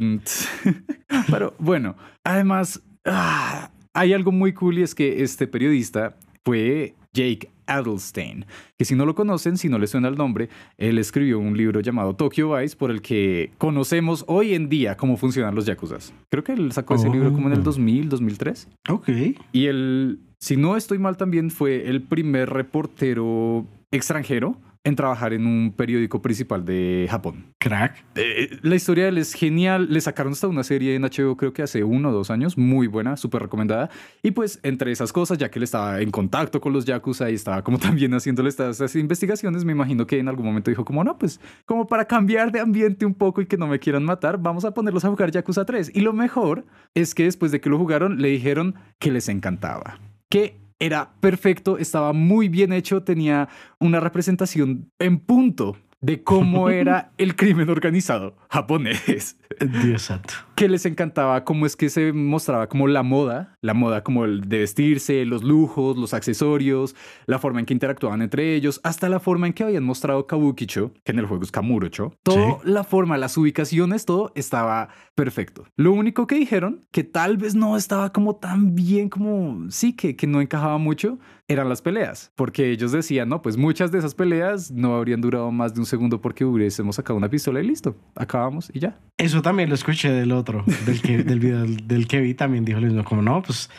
[1.30, 7.50] Pero bueno, además, ah, hay algo muy cool y es que este periodista fue Jake
[7.66, 8.46] Adelstein,
[8.78, 11.80] que si no lo conocen, si no les suena el nombre, él escribió un libro
[11.80, 16.12] llamado Tokyo Vice por el que conocemos hoy en día cómo funcionan los yakuzas.
[16.30, 17.12] Creo que él sacó ese Oh.
[17.12, 18.68] libro como en el 2000, 2003.
[18.88, 19.08] ok.
[19.52, 25.46] Y él, si no estoy mal también, fue el primer reportero extranjero en trabajar en
[25.46, 27.54] un periódico principal de Japón.
[27.58, 28.04] Crack.
[28.16, 29.86] Eh, la historia de él es genial.
[29.90, 32.58] Le sacaron hasta una serie en HBO, creo que hace uno o dos años.
[32.58, 33.90] Muy buena, súper recomendada.
[34.22, 37.34] Y pues, entre esas cosas, ya que él estaba en contacto con los Yakuza y
[37.34, 41.04] estaba como también haciéndole estas, estas investigaciones, me imagino que en algún momento dijo como,
[41.04, 44.38] no, pues, como para cambiar de ambiente un poco y que no me quieran matar,
[44.38, 45.92] vamos a ponerlos a jugar Yakuza 3.
[45.94, 46.64] Y lo mejor
[46.94, 50.00] es que después de que lo jugaron, le dijeron que les encantaba.
[50.28, 57.12] Que era perfecto, estaba muy bien hecho, tenía una representación en punto de cómo era
[57.18, 59.38] el crimen organizado japonés.
[59.60, 60.34] Dios santo.
[60.62, 64.42] Que les encantaba cómo es que se mostraba como la moda, la moda como el
[64.42, 66.94] de vestirse, los lujos, los accesorios,
[67.27, 70.92] la forma en que interactuaban entre ellos, hasta la forma en que habían mostrado Kabukicho,
[71.03, 72.14] que en el juego es Kamurocho.
[72.22, 75.64] Todo, la forma, las ubicaciones, todo estaba perfecto.
[75.75, 80.14] Lo único que dijeron, que tal vez no estaba como tan bien como, sí, que,
[80.14, 84.14] que no encajaba mucho, eran las peleas, porque ellos decían, no, pues muchas de esas
[84.14, 87.96] peleas no habrían durado más de un segundo porque hubiésemos sacado una pistola y listo,
[88.14, 88.98] acabamos y ya.
[89.18, 90.51] Eso también lo escuché del otro,
[90.86, 93.70] del, que, del video del, que vi también dijo lo mismo, como no, pues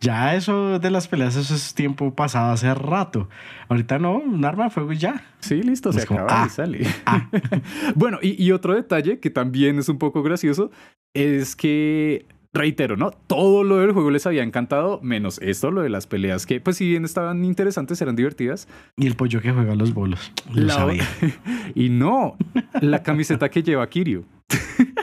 [0.00, 3.28] ya eso de las peleas, eso es tiempo pasado hace rato.
[3.68, 5.24] Ahorita no, un arma de fuego y ya.
[5.40, 6.86] Sí, listo, se Es como, acaba ah, y sale.
[7.06, 7.28] ah.
[7.94, 10.70] bueno, y, y otro detalle que también es un poco gracioso
[11.14, 13.10] es que, reitero, ¿no?
[13.10, 16.76] Todo lo del juego les había encantado, menos esto, lo de las peleas que, pues
[16.76, 18.68] si bien estaban interesantes, eran divertidas.
[18.98, 20.30] Y el pollo que juega a los bolos.
[20.52, 21.08] Lo La- sabía.
[21.74, 22.36] y no,
[22.82, 24.26] la camiseta que lleva Kiryu.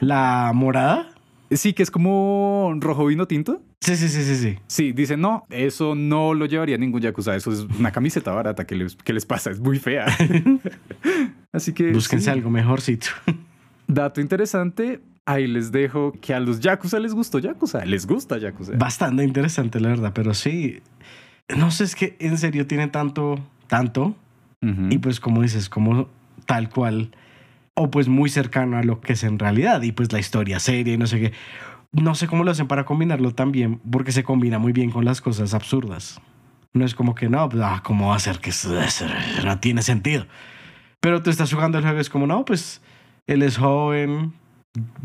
[0.02, 1.10] La morada.
[1.52, 3.62] Sí, que es como rojo vino tinto.
[3.80, 4.58] Sí, sí, sí, sí, sí.
[4.68, 8.76] Sí, dice, no, eso no lo llevaría ningún Yakuza, eso es una camiseta barata que
[8.76, 10.06] les, que les pasa, es muy fea.
[11.52, 11.92] Así que...
[11.92, 12.32] Búsquense sí.
[12.32, 13.08] algo mejorcito.
[13.88, 18.74] Dato interesante, ahí les dejo que a los Yakuza les gustó Yakuza, les gusta Yakuza.
[18.78, 20.82] Bastante interesante, la verdad, pero sí.
[21.56, 23.36] No sé, es que en serio tiene tanto,
[23.68, 24.16] tanto.
[24.90, 26.08] Y pues, como dices, como
[26.46, 27.12] tal cual.
[27.76, 29.82] O pues muy cercano a lo que es en realidad.
[29.82, 31.34] Y pues la historia seria y no sé qué.
[31.92, 35.06] No sé cómo lo hacen para combinarlo tan bien, porque se combina muy bien con
[35.06, 36.20] las cosas absurdas.
[36.74, 38.52] No es como que no, pues, ah, ¿cómo va a ser que
[39.46, 40.26] no tiene sentido?
[41.00, 42.82] Pero tú estás jugando el juego, es como, no, pues
[43.28, 44.34] él es joven,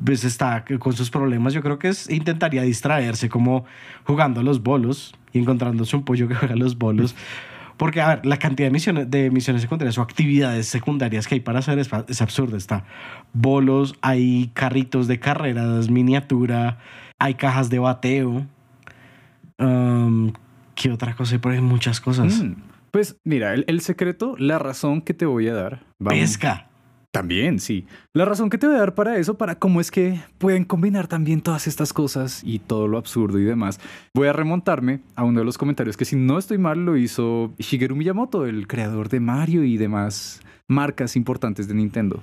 [0.02, 1.52] pues está con sus problemas.
[1.52, 3.64] Yo creo que es, intentaría distraerse como
[4.04, 7.14] jugando a los bolos y encontrándose un pollo que juega a los bolos.
[7.78, 11.40] Porque, a ver, la cantidad de misiones, de misiones secundarias o actividades secundarias que hay
[11.40, 12.56] para hacer es, es absurda.
[12.58, 12.84] Está
[13.32, 16.78] bolos, hay carritos de carreras, miniatura,
[17.18, 18.46] hay cajas de bateo.
[19.58, 20.32] Um,
[20.74, 21.34] ¿Qué otra cosa?
[21.34, 22.42] Hay por ahí muchas cosas.
[22.42, 22.54] Mm,
[22.90, 25.80] Pues mira, el, el secreto, la razón que te voy a dar.
[25.98, 26.67] vamos- Pesca.
[27.10, 27.86] También, sí.
[28.12, 31.06] La razón que te voy a dar para eso, para cómo es que pueden combinar
[31.06, 33.80] también todas estas cosas y todo lo absurdo y demás,
[34.14, 37.54] voy a remontarme a uno de los comentarios que si no estoy mal lo hizo
[37.58, 42.22] Shigeru Miyamoto, el creador de Mario y demás marcas importantes de Nintendo.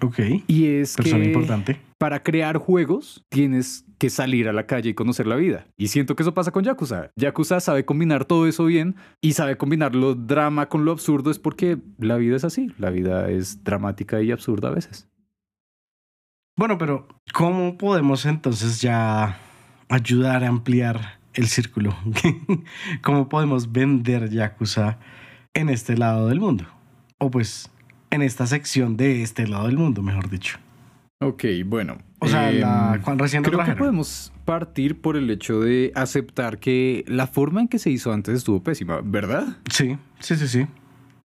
[0.00, 0.18] Ok.
[0.48, 1.80] Y es Persona que importante.
[1.98, 5.66] para crear juegos tienes que salir a la calle y conocer la vida.
[5.76, 7.10] Y siento que eso pasa con Yakuza.
[7.16, 11.38] Yakuza sabe combinar todo eso bien y sabe combinar lo drama con lo absurdo es
[11.38, 12.72] porque la vida es así.
[12.78, 15.08] La vida es dramática y absurda a veces.
[16.56, 19.38] Bueno, pero ¿cómo podemos entonces ya
[19.88, 21.96] ayudar a ampliar el círculo?
[23.02, 24.98] ¿Cómo podemos vender Yakuza
[25.54, 26.64] en este lado del mundo?
[27.18, 27.70] O pues
[28.14, 30.58] en esta sección de este lado del mundo, mejor dicho.
[31.20, 31.98] Ok, bueno.
[32.20, 36.58] O sea, em, la, cuando recién Creo que podemos partir por el hecho de aceptar
[36.58, 39.58] que la forma en que se hizo antes estuvo pésima, ¿verdad?
[39.70, 40.66] Sí, sí, sí, sí.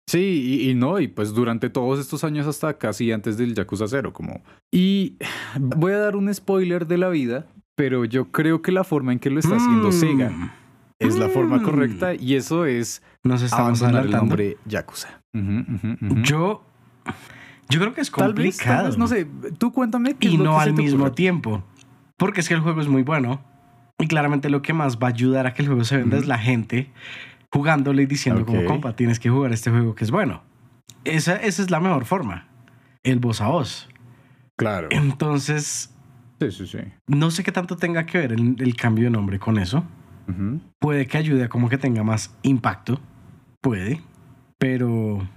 [0.08, 0.20] Sí,
[0.64, 4.12] y, y no, y pues durante todos estos años hasta casi antes del Yakuza 0,
[4.12, 4.42] como...
[4.72, 5.18] Y
[5.60, 9.20] voy a dar un spoiler de la vida, pero yo creo que la forma en
[9.20, 9.92] que lo está haciendo Mm.
[9.92, 10.32] Sega
[11.00, 11.64] es la forma Mm.
[11.64, 14.26] correcta y eso es Nos estamos abandonar el adelantando.
[14.36, 15.22] nombre Yakuza.
[16.24, 16.64] Yo,
[17.70, 18.78] yo creo que es Tal vez, complicado.
[18.78, 20.16] tal vez, no sé, tú cuéntame.
[20.16, 21.16] qué es y lo no que al mismo ocurre.
[21.16, 21.64] tiempo.
[22.18, 23.42] Porque es que el juego es muy bueno.
[23.98, 26.26] Y claramente lo que más va a ayudar a que el juego se venda es
[26.26, 26.90] la gente
[27.52, 30.42] jugándole y diciendo como, compa, tienes que jugar este juego que es bueno.
[31.04, 32.48] Esa, esa es la mejor forma.
[33.04, 33.90] El voz a voz.
[34.56, 34.88] Claro.
[34.92, 35.94] Entonces,
[36.40, 36.78] Sí, sí, sí.
[37.08, 39.84] No sé qué tanto tenga que ver el, el cambio de nombre con eso.
[40.80, 43.02] Puede que ayude a como que tenga más impacto.
[43.62, 44.02] Puede.
[44.58, 45.28] Pero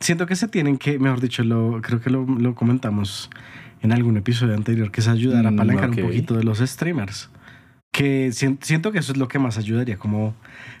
[0.00, 3.30] siento que se tienen que, mejor dicho, lo, creo que lo, lo comentamos
[3.82, 7.30] en algún episodio anterior, que es ayudar a Mm, apalancar un poquito de los streamers.
[7.92, 10.34] Que sien- siento que eso es lo que más ayudaría, como...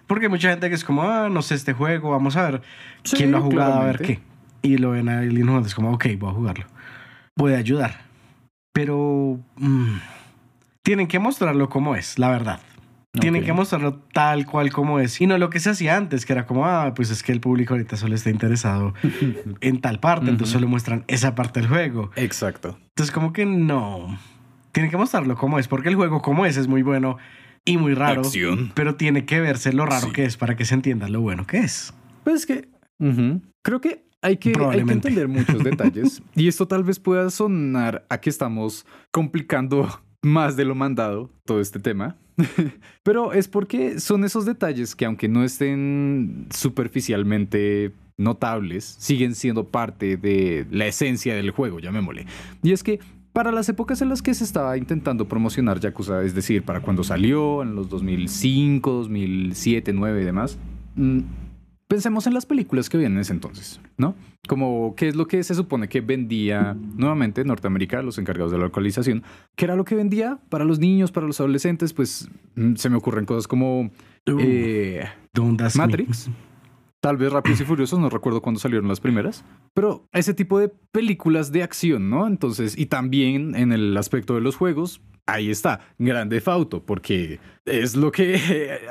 [0.06, 2.62] Porque mucha gente que es como, ah, no sé, este juego, vamos a ver
[3.04, 4.20] Sí, quién lo ha jugado, a ver qué.
[4.62, 6.66] Y lo ven a alguien jugando, es como, ok, voy a jugarlo.
[7.34, 8.00] Puede ayudar.
[8.72, 9.40] Pero...
[9.56, 9.96] mm,
[10.82, 12.60] tienen que mostrarlo como es, la verdad.
[13.20, 15.20] Tienen que mostrarlo tal cual como es.
[15.20, 17.40] Y no lo que se hacía antes, que era como, ah, pues es que el
[17.40, 18.94] público ahorita solo está interesado
[19.60, 20.58] en tal parte, entonces Ujú.
[20.60, 22.10] solo muestran esa parte del juego.
[22.16, 22.78] Exacto.
[22.90, 24.18] Entonces como que no.
[24.72, 27.16] Tienen que mostrarlo como es, porque el juego como es es muy bueno
[27.64, 28.20] y muy raro.
[28.20, 28.70] Acción.
[28.74, 30.12] Pero tiene que verse lo raro Sí.
[30.12, 31.94] que es para que se entienda lo bueno que es.
[32.24, 32.68] Pues es que
[33.62, 36.22] creo que hay que, hay que entender muchos detalles.
[36.34, 39.88] y esto tal vez pueda sonar a que estamos complicando
[40.22, 42.16] más de lo mandado todo este tema.
[43.02, 50.16] Pero es porque son esos detalles que aunque no estén superficialmente notables, siguen siendo parte
[50.16, 52.26] de la esencia del juego, llamémosle.
[52.62, 53.00] Y es que
[53.32, 57.04] para las épocas en las que se estaba intentando promocionar Yakuza, es decir, para cuando
[57.04, 60.58] salió, en los 2005, 2007, 2009 y demás,
[60.94, 61.20] mm,
[61.88, 64.14] pensemos en las películas que habían en ese entonces, ¿no?
[64.48, 68.64] Como qué es lo que se supone que vendía nuevamente Norteamérica, los encargados de la
[68.64, 69.22] localización,
[69.54, 72.96] qué era lo que vendía para los niños, para los adolescentes, pues mm, se me
[72.96, 73.90] ocurren cosas como
[74.26, 75.04] eh.
[75.76, 76.30] Matrix.
[77.00, 79.44] Tal vez Rápidos y Furiosos, no recuerdo cuándo salieron las primeras,
[79.74, 82.26] pero ese tipo de películas de acción, ¿no?
[82.26, 87.96] Entonces, y también en el aspecto de los juegos, ahí está, Grande Fauto, porque es
[87.96, 88.40] lo que...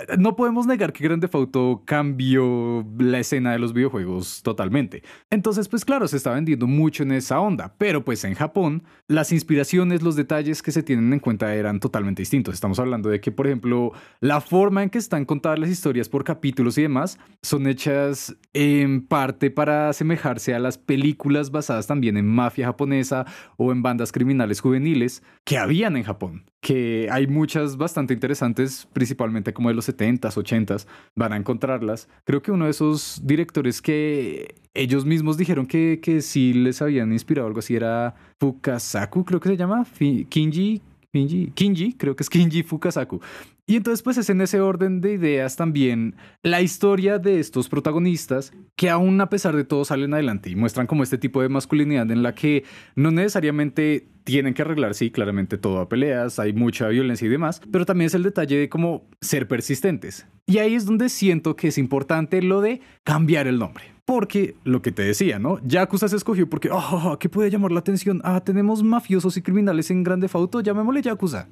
[0.20, 5.04] No podemos negar que Grande Fauto cambió la escena de los videojuegos totalmente.
[5.30, 9.32] Entonces, pues claro, se está vendiendo mucho en esa onda, pero pues en Japón, las
[9.32, 12.54] inspiraciones, los detalles que se tienen en cuenta eran totalmente distintos.
[12.54, 16.24] Estamos hablando de que, por ejemplo, la forma en que están contadas las historias por
[16.24, 22.28] capítulos y demás son hechas en parte para asemejarse a las películas basadas también en
[22.28, 23.26] mafia japonesa
[23.58, 26.25] o en bandas criminales juveniles que habían en Japón.
[26.62, 32.08] Que hay muchas bastante interesantes, principalmente como de los 70s, 80s, van a encontrarlas.
[32.24, 37.12] Creo que uno de esos directores que ellos mismos dijeron que, que sí les habían
[37.12, 42.30] inspirado algo así era Fukasaku, creo que se llama, Kinji, Kinji, Kinji, creo que es
[42.30, 43.22] Kinji Fukasaku.
[43.68, 48.54] Y entonces pues es en ese orden de ideas también la historia de estos protagonistas
[48.76, 52.10] que aún a pesar de todo salen adelante y muestran como este tipo de masculinidad
[52.12, 52.64] en la que
[52.96, 57.62] no necesariamente tienen que arreglar, sí, claramente todo a peleas, hay mucha violencia y demás,
[57.72, 60.28] pero también es el detalle de cómo ser persistentes.
[60.46, 63.96] Y ahí es donde siento que es importante lo de cambiar el nombre.
[64.06, 65.60] Porque lo que te decía, ¿no?
[65.64, 68.22] Yakuza se escogió porque, oh, ¿qué puede llamar la atención?
[68.24, 71.48] Ah, tenemos mafiosos y criminales en Grande Fauto, llamémosle Yakuza.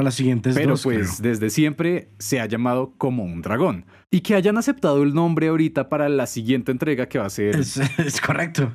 [0.00, 1.30] Para las siguientes Pero dos, pues creo.
[1.30, 3.84] desde siempre se ha llamado como un dragón.
[4.10, 7.54] Y que hayan aceptado el nombre ahorita para la siguiente entrega que va a ser...
[7.56, 8.72] Es, es correcto.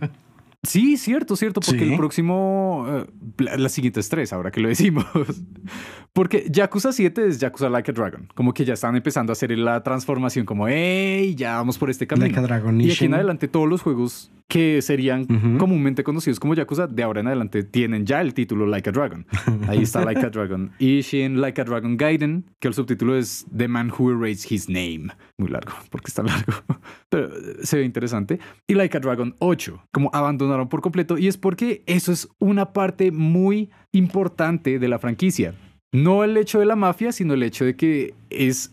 [0.66, 1.92] Sí, cierto, cierto, porque Sí.
[1.92, 2.86] el próximo...
[2.90, 3.06] eh,
[3.40, 5.06] la- las siguientes tres, ahora que lo decimos.
[6.14, 8.28] porque Yakuza 7 es Yakuza Like a Dragon.
[8.36, 11.36] Como que ya están empezando a hacer la transformación como, ¡Ey!
[11.36, 12.26] Ya vamos por este camino.
[12.28, 15.26] Like a Dragon y aquí en adelante todos los juegos que serían
[15.58, 19.26] comúnmente conocidos como Yakuza, de ahora en adelante tienen ya el título Like a Dragon.
[19.68, 20.72] Ahí está Like a Dragon.
[20.78, 25.08] Ishin, Like a Dragon Gaiden, que el subtítulo es The Man Who Erased His Name.
[25.38, 26.54] Muy largo, porque está largo.
[27.10, 28.40] Pero eh, se ve interesante.
[28.68, 31.18] Y Like a Dragon 8, como abandonaron por completo.
[31.18, 35.54] Y es porque eso es una parte muy importante de la franquicia.
[35.94, 38.72] No el hecho de la mafia, sino el hecho de que es...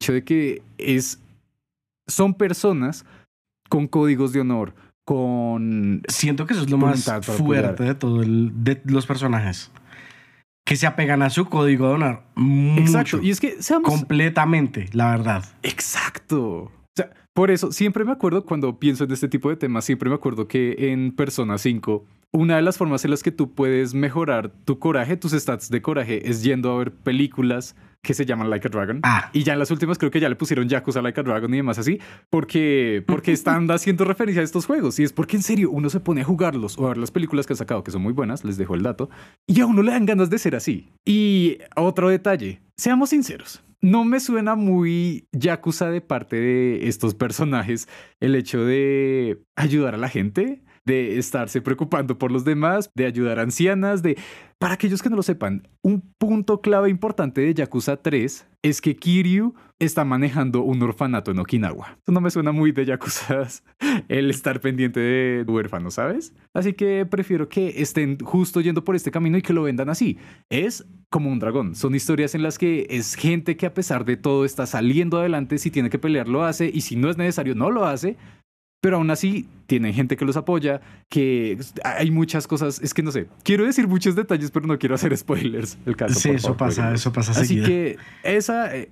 [0.00, 1.20] Hecho de que es...
[2.06, 3.06] Son personas
[3.70, 4.74] con códigos de honor,
[5.06, 9.70] con Siento que eso es lo más fuerte de todo el, de los personajes.
[10.64, 12.22] Que se apegan a su código de honor.
[12.34, 12.80] Mucho.
[12.80, 13.20] Exacto.
[13.22, 13.90] Y es que seamos.
[13.90, 15.44] Completamente, la verdad.
[15.62, 16.40] Exacto.
[16.40, 20.08] O sea, por eso siempre me acuerdo cuando pienso en este tipo de temas, siempre
[20.08, 23.94] me acuerdo que en Persona 5, una de las formas en las que tú puedes
[23.94, 28.48] mejorar tu coraje, tus stats de coraje, es yendo a ver películas que se llaman
[28.48, 29.00] Like a Dragon.
[29.02, 29.30] Ah.
[29.32, 31.56] Y ya en las últimas creo que ya le pusieron Yakuza Like a Dragon y
[31.56, 31.98] demás así,
[32.30, 35.00] porque, porque están haciendo referencia a estos juegos.
[35.00, 37.46] Y es porque en serio uno se pone a jugarlos o a ver las películas
[37.46, 39.10] que han sacado, que son muy buenas, les dejo el dato,
[39.46, 40.92] y a uno le dan ganas de ser así.
[41.04, 43.64] Y otro detalle, seamos sinceros.
[43.80, 47.86] No me suena muy Yakuza de parte de estos personajes
[48.18, 50.63] el hecho de ayudar a la gente.
[50.84, 54.16] De estarse preocupando por los demás, de ayudar a ancianas, de...
[54.58, 58.96] Para aquellos que no lo sepan, un punto clave importante de Yakuza 3 es que
[58.96, 61.98] Kiryu está manejando un orfanato en Okinawa.
[62.02, 63.46] Eso no me suena muy de Yakuza
[64.08, 66.32] el estar pendiente de huérfanos, ¿sabes?
[66.54, 70.16] Así que prefiero que estén justo yendo por este camino y que lo vendan así.
[70.48, 71.74] Es como un dragón.
[71.74, 75.58] Son historias en las que es gente que a pesar de todo está saliendo adelante.
[75.58, 76.70] Si tiene que pelear, lo hace.
[76.72, 78.16] Y si no es necesario, no lo hace
[78.84, 83.12] pero aún así tienen gente que los apoya, que hay muchas cosas, es que no
[83.12, 85.78] sé, quiero decir muchos detalles, pero no quiero hacer spoilers.
[85.86, 87.32] El caso, sí, eso pasa, eso pasa.
[87.32, 88.90] Así que esa, eh,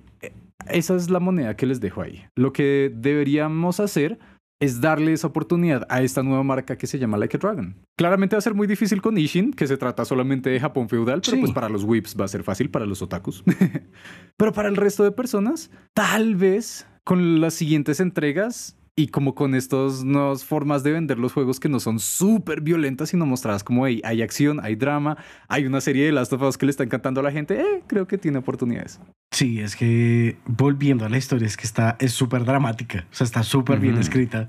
[0.67, 2.25] esa es la moneda que les dejo ahí.
[2.35, 4.17] Lo que deberíamos hacer
[4.59, 7.75] es darle esa oportunidad a esta nueva marca que se llama Like a Dragon.
[7.95, 11.21] Claramente va a ser muy difícil con Ishin, que se trata solamente de Japón feudal,
[11.23, 13.43] pero pues para los whips va a ser fácil, para los otakus.
[14.37, 19.55] pero para el resto de personas, tal vez con las siguientes entregas y como con
[19.55, 23.87] estas nuevas formas de vender los juegos que no son súper violentas, sino mostradas como
[23.87, 26.83] hey, hay acción, hay drama, hay una serie de Last of Us que le está
[26.83, 28.99] encantando a la gente, eh, creo que tiene oportunidades.
[29.31, 33.25] Sí, es que volviendo a la historia, es que está, es súper dramática, o sea,
[33.25, 34.47] está súper bien escrita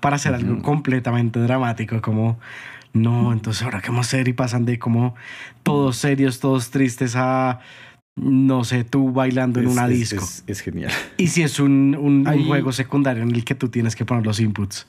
[0.00, 2.38] para hacer algo completamente dramático, como,
[2.92, 5.14] no, entonces ahora qué vamos a hacer y pasan de como
[5.62, 7.60] todos serios, todos tristes a
[8.16, 10.24] no sé, tú bailando en una disco.
[10.46, 10.90] Es, genial.
[11.18, 14.40] Y si es un, un, juego secundario en el que tú tienes que poner los
[14.40, 14.86] inputs.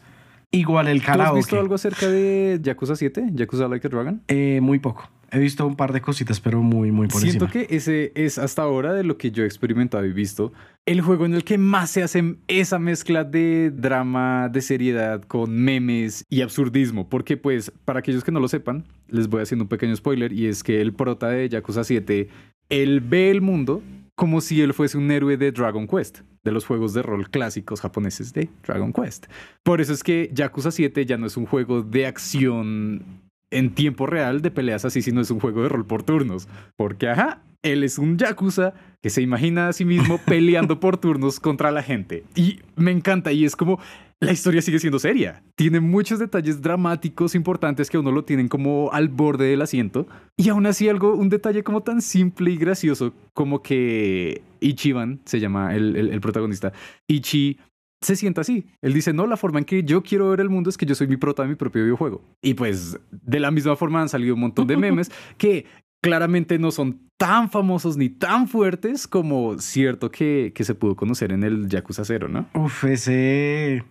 [0.51, 1.39] Igual el karaoke.
[1.39, 3.31] ¿Has visto algo acerca de Yakuza 7?
[3.33, 4.21] ¿Yakuza Like a Dragon?
[4.29, 5.09] Eh, muy poco.
[5.29, 8.61] He visto un par de cositas, pero muy, muy por Siento que ese es hasta
[8.61, 10.53] ahora de lo que yo he experimentado y visto
[10.85, 15.53] el juego en el que más se hace esa mezcla de drama, de seriedad, con
[15.53, 17.09] memes y absurdismo.
[17.09, 20.47] Porque, pues, para aquellos que no lo sepan, les voy haciendo un pequeño spoiler y
[20.47, 22.29] es que el prota de Yakuza 7
[22.69, 23.81] él ve el mundo
[24.15, 27.81] como si él fuese un héroe de Dragon Quest, de los juegos de rol clásicos
[27.81, 29.27] japoneses de Dragon Quest.
[29.63, 33.05] Por eso es que Yakuza 7 ya no es un juego de acción
[33.51, 36.49] en tiempo real de peleas así, sino es un juego de rol por turnos.
[36.75, 41.39] Porque, ajá, él es un Yakuza que se imagina a sí mismo peleando por turnos
[41.39, 42.23] contra la gente.
[42.35, 43.79] Y me encanta, y es como
[44.19, 45.43] la historia sigue siendo seria.
[45.55, 50.07] Tiene muchos detalles dramáticos importantes que a uno lo tienen como al borde del asiento.
[50.35, 55.39] Y aún así algo, un detalle como tan simple y gracioso como que Ichiban, se
[55.39, 56.73] llama el, el, protagonista,
[57.07, 57.59] Ichi
[58.01, 58.65] se sienta así.
[58.81, 60.95] Él dice, no, la forma en que yo quiero ver el mundo es que yo
[60.95, 62.23] soy mi prota de mi propio videojuego.
[62.41, 65.65] Y pues de la misma forma han salido un montón de memes que
[66.01, 71.31] claramente no son tan famosos ni tan fuertes como cierto que, que se pudo conocer
[71.31, 72.47] en el Yakuza 0, ¿no?
[72.53, 73.83] Uf, ese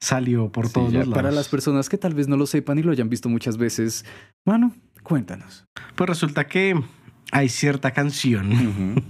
[0.00, 1.14] salió por todos lados.
[1.14, 4.04] Para las personas que tal vez no lo sepan y lo hayan visto muchas veces,
[4.44, 5.66] bueno, cuéntanos.
[5.94, 6.80] Pues resulta que
[7.32, 8.50] hay cierta canción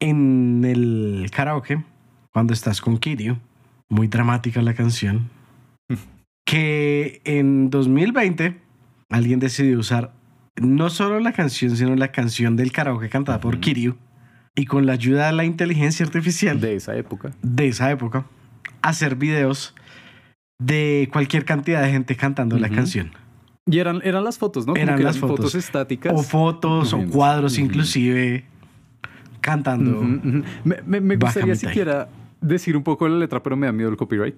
[0.00, 1.82] en el karaoke,
[2.32, 3.38] cuando estás con Kirio,
[3.88, 5.30] muy dramática la canción,
[6.44, 8.60] que en 2020
[9.10, 10.12] alguien decidió usar
[10.60, 13.96] no solo la canción, sino la canción del karaoke cantada por Kiryu.
[14.54, 16.60] Y con la ayuda de la inteligencia artificial.
[16.60, 17.32] De esa época.
[17.40, 18.26] De esa época
[18.82, 19.74] hacer videos
[20.58, 23.12] de cualquier cantidad de gente cantando la canción.
[23.66, 24.74] Y eran, eran las fotos, ¿no?
[24.74, 25.54] eran las fotos.
[25.54, 26.12] estáticas.
[26.14, 28.44] O fotos o cuadros inclusive
[29.40, 30.00] cantando.
[30.64, 32.08] Me, me, gustaría siquiera
[32.40, 34.34] decir un poco la letra, pero me da miedo el copyright.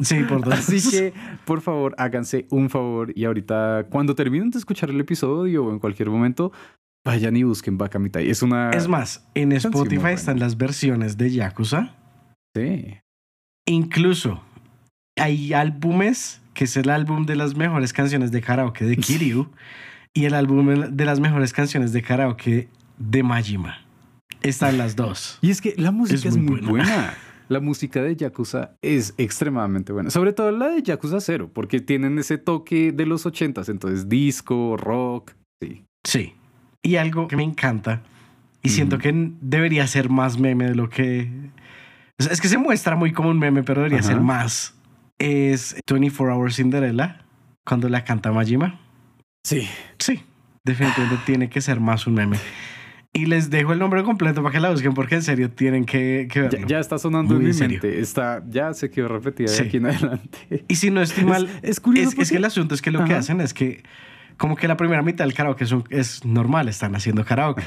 [0.00, 0.54] Sí, por dos.
[0.54, 1.12] Así que,
[1.44, 5.78] por favor, háganse un favor y ahorita, cuando terminen de escuchar el episodio o en
[5.78, 6.52] cualquier momento,
[7.04, 8.28] vayan y busquen Bakamitai.
[8.28, 8.70] Es una...
[8.70, 11.94] Es más, en Spotify están las versiones de Yakuza.
[12.54, 12.96] Sí.
[13.66, 14.42] Incluso
[15.18, 19.48] hay álbumes, que es el álbum de las mejores canciones de karaoke de Kiryu
[20.14, 23.84] y el álbum de las mejores canciones de karaoke de Majima.
[24.42, 25.38] Están las dos.
[25.42, 27.14] Y es que la música es, muy, buena.
[27.48, 30.10] La música de Yakuza es extremadamente buena.
[30.10, 33.68] Sobre todo la de Yakuza 0, porque tienen ese toque de los ochentas.
[33.68, 35.30] Entonces, disco, rock.
[35.62, 35.84] Sí.
[36.02, 36.34] Sí.
[36.82, 38.02] Y algo que me encanta,
[38.64, 41.30] y siento que debería ser más meme de lo que
[42.18, 44.74] es que se muestra muy como un meme, pero debería ser más.
[45.18, 47.24] Es 24 Hours Cinderella,
[47.64, 48.80] cuando la canta Majima.
[49.44, 49.68] Sí.
[49.98, 50.22] Sí,
[50.64, 52.38] definitivamente tiene que ser más un meme.
[53.12, 56.28] Y les dejo el nombre completo para que la busquen, porque en serio tienen que,
[56.30, 56.66] que verlo.
[56.66, 57.98] Ya, está sonando en mi mente.
[57.98, 60.64] Está, ya se quedó repetida de aquí en adelante.
[60.68, 62.20] Y si no estoy mal, es, curioso.
[62.20, 63.82] Es, que el asunto es que lo que hacen es que,
[64.36, 67.62] como que la primera mitad del karaoke es, es normal, están haciendo karaoke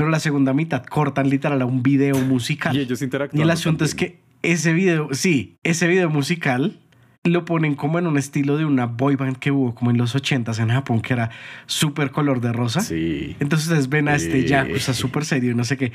[0.00, 2.74] pero la segunda mitad cortan literal a un video musical.
[2.74, 3.38] Y ellos interactúan.
[3.38, 6.80] Y el asunto es que ese video, sí, ese video musical
[7.22, 10.16] lo ponen como en un estilo de una boy band que hubo como en los
[10.16, 11.28] 80s en Japón, que era
[11.66, 12.80] súper color de rosa.
[12.80, 13.36] Sí.
[13.40, 15.92] Entonces ustedes ven a este Yakuza súper serio, no sé qué,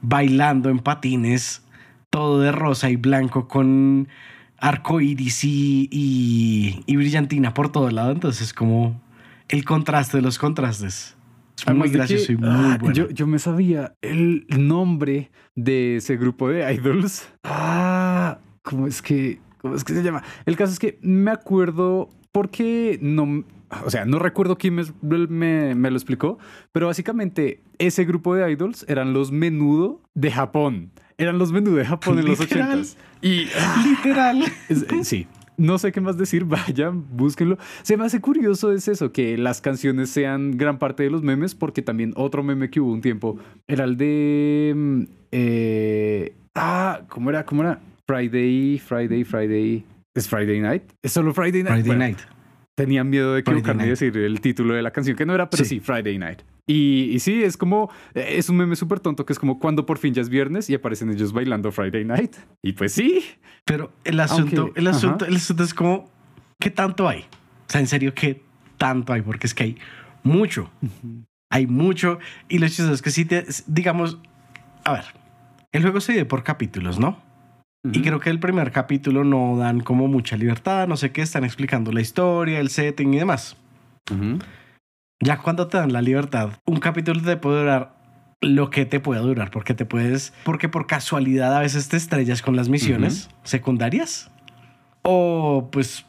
[0.00, 1.64] bailando en patines,
[2.08, 4.06] todo de rosa y blanco con
[4.58, 8.12] arco iris y, y, y brillantina por todo lado.
[8.12, 9.02] Entonces es como
[9.50, 11.16] el contraste de los contrastes.
[11.58, 12.94] Es muy Además gracioso que, y muy ah, bueno.
[12.94, 17.28] Yo, yo me sabía el nombre de ese grupo de idols.
[17.44, 20.22] Ah, ¿cómo es que, cómo es que se llama?
[20.46, 23.44] El caso es que me acuerdo porque no,
[23.84, 26.38] o sea, no recuerdo quién me, me- me lo explicó,
[26.72, 30.92] pero básicamente ese grupo de idols eran los menudo de Japón.
[31.18, 32.40] Eran los menudo de Japón en los.
[32.40, 32.78] 80
[33.20, 34.42] Y ah, Literal.
[34.70, 35.26] es- eh, sí.
[35.56, 37.58] No sé qué más decir, vayan, búsquenlo.
[37.82, 41.54] Se me hace curioso es eso, que las canciones sean gran parte de los memes,
[41.54, 43.38] porque también otro meme que hubo un tiempo
[43.68, 44.72] era el de...
[44.76, 47.44] mm, eh, ah, ¿cómo era?
[47.44, 47.80] ¿Cómo era?
[48.06, 49.84] Friday, Friday, Friday.
[50.14, 50.82] ¿Es Friday Night?
[51.02, 51.74] ¿Es solo Friday Night?
[51.74, 52.18] Friday Bueno, Night.
[52.80, 55.64] Tenía miedo de equivocarme y decir el título de la canción, que no era, pero
[55.64, 55.80] sí, Sí.
[55.80, 56.40] Friday Night.
[56.66, 59.84] Y, y sí, es como, eh, es un meme súper tonto que es como cuando
[59.86, 62.36] por fin ya es viernes y aparecen ellos bailando Friday Night.
[62.62, 63.24] Y pues sí,
[63.64, 66.10] Pero el asunto, Aunque- el asunto, el asunto es como,
[66.58, 67.20] ¿qué tanto hay?
[67.20, 68.42] O sea, en serio, ¿qué
[68.78, 69.22] tanto hay?
[69.22, 69.76] Porque es que hay
[70.22, 70.70] mucho.
[71.50, 72.18] Hay mucho.
[72.48, 74.18] Y lo chistoso es que si te, digamos,
[74.84, 75.04] a ver,
[75.72, 77.20] el juego se divide por capítulos, ¿no?
[77.82, 78.02] Y Ujú.
[78.02, 81.92] creo que el primer capítulo no dan como mucha libertad, no sé qué, están explicando
[81.92, 83.56] la historia, el setting y demás.
[84.12, 84.38] Ujú.
[85.22, 87.94] Ya cuando te dan la libertad, un capítulo te puede durar
[88.42, 92.40] lo que te pueda durar, porque te puedes, porque por casualidad a veces te estrellas
[92.42, 94.30] con las misiones secundarias
[95.02, 96.06] o pues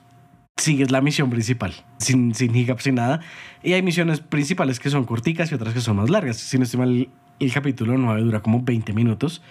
[0.57, 3.22] sigues la misión principal sin, sin hiccups sin nada.
[3.63, 6.38] Y hay misiones principales que son corticas y otras que son más largas.
[6.38, 7.09] Si no estoy mal, el,
[7.39, 9.41] el capítulo 9 dura como 20 minutos.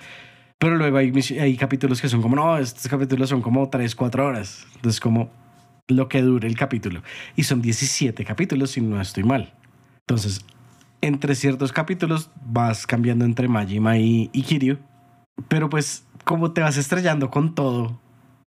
[0.60, 4.66] Pero luego hay, capítulos que son como, no, estos capítulos son como 3, 4 horas.
[4.74, 5.30] Entonces, como
[5.88, 7.02] lo que dure el capítulo.
[7.34, 9.54] Y son 17 capítulos, si no estoy mal.
[10.00, 10.44] Entonces,
[11.00, 14.76] entre ciertos capítulos vas cambiando entre Majima y, y Kiryu.
[15.48, 17.98] Pero pues, como te vas estrellando con todo,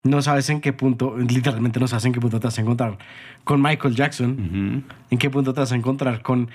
[0.03, 2.99] no sabes en qué punto, literalmente no sabes en qué punto te vas a encontrar
[3.43, 6.51] con Michael Jackson, en qué punto te vas a encontrar con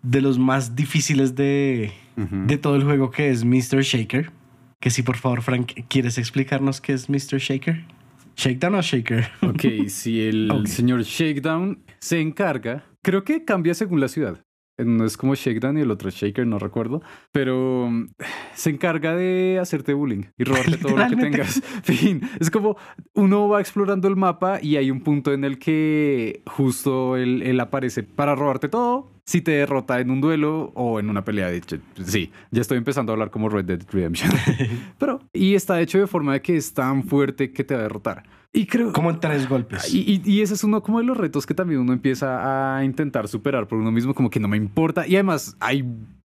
[0.00, 3.82] de los más difíciles de, de todo el juego, que es Mr.
[3.82, 4.32] Shaker.
[4.84, 7.38] Que sí, por favor, Frank, ¿quieres explicarnos qué es Mr.
[7.38, 7.86] Shaker?
[8.36, 9.30] ¿Shakedown o Shaker?
[9.40, 14.44] Ok, si el señor Shakedown se encarga, creo que cambia según la ciudad.
[14.76, 17.00] No es como Shakedown y el otro Shaker, no recuerdo.
[17.32, 18.08] Pero mm,
[18.54, 21.62] se encarga de hacerte bullying y robarte todo lo que tengas.
[21.82, 22.76] Fin, es como
[23.14, 27.58] uno va explorando el mapa y hay un punto en el que justo él, él
[27.58, 29.13] aparece para robarte todo.
[29.26, 32.76] Si te derrota en un duelo o en una pelea, de hecho, sí, ya estoy
[32.76, 34.30] empezando a hablar como Red Dead Redemption.
[34.98, 37.82] Pero, y está hecho de forma de que es tan fuerte que te va a
[37.84, 38.22] derrotar.
[38.52, 39.92] Y creo, Como en tres golpes.
[39.92, 42.84] y, y- y ese es uno como de los retos que también uno empieza a
[42.84, 45.06] intentar superar por uno mismo, como que no me importa.
[45.08, 45.84] Y además hay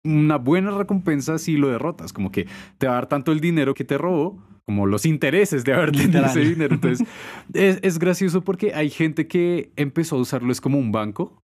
[0.05, 2.47] una buena recompensa si lo derrotas, como que
[2.79, 5.93] te va a dar tanto el dinero que te robó como los intereses de haber
[5.93, 6.75] tenido ese dinero.
[6.75, 7.07] Entonces
[7.53, 11.43] es, es gracioso porque hay gente que empezó a usarlo es como un banco.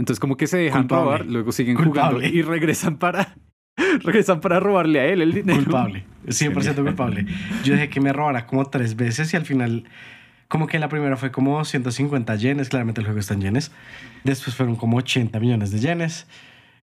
[0.00, 1.04] Entonces como que se dejan Culpable.
[1.04, 2.20] robar, luego siguen Culpable.
[2.20, 3.34] jugando y regresan para
[4.02, 5.58] regresan para robarle a él el dinero.
[5.62, 7.26] Culpable, 100% culpable.
[7.64, 9.84] Yo dejé que me robara como tres veces y al final,
[10.48, 13.72] como que la primera fue como 150 yenes, claramente el juego está en yenes.
[14.24, 16.26] Después fueron como 80 millones de yenes.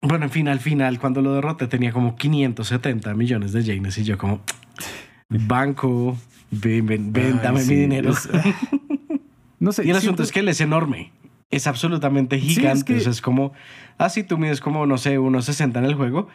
[0.02, 4.04] Bueno, en fin, al final, cuando lo derroté, tenía como 570 millones de yenes y
[4.04, 4.40] yo como,
[5.28, 6.16] banco,
[6.50, 8.11] ven, ven, ven, Ay, dame sí, mi dinero.
[8.12, 8.28] es-
[9.58, 9.84] No sé.
[9.86, 11.12] Y el asunto es que él es enorme.
[11.51, 12.84] Es absolutamente es gigante.
[12.94, 13.53] que- O sea, es como,
[13.98, 16.28] así tú mides como, no sé, unos 60 en el juego.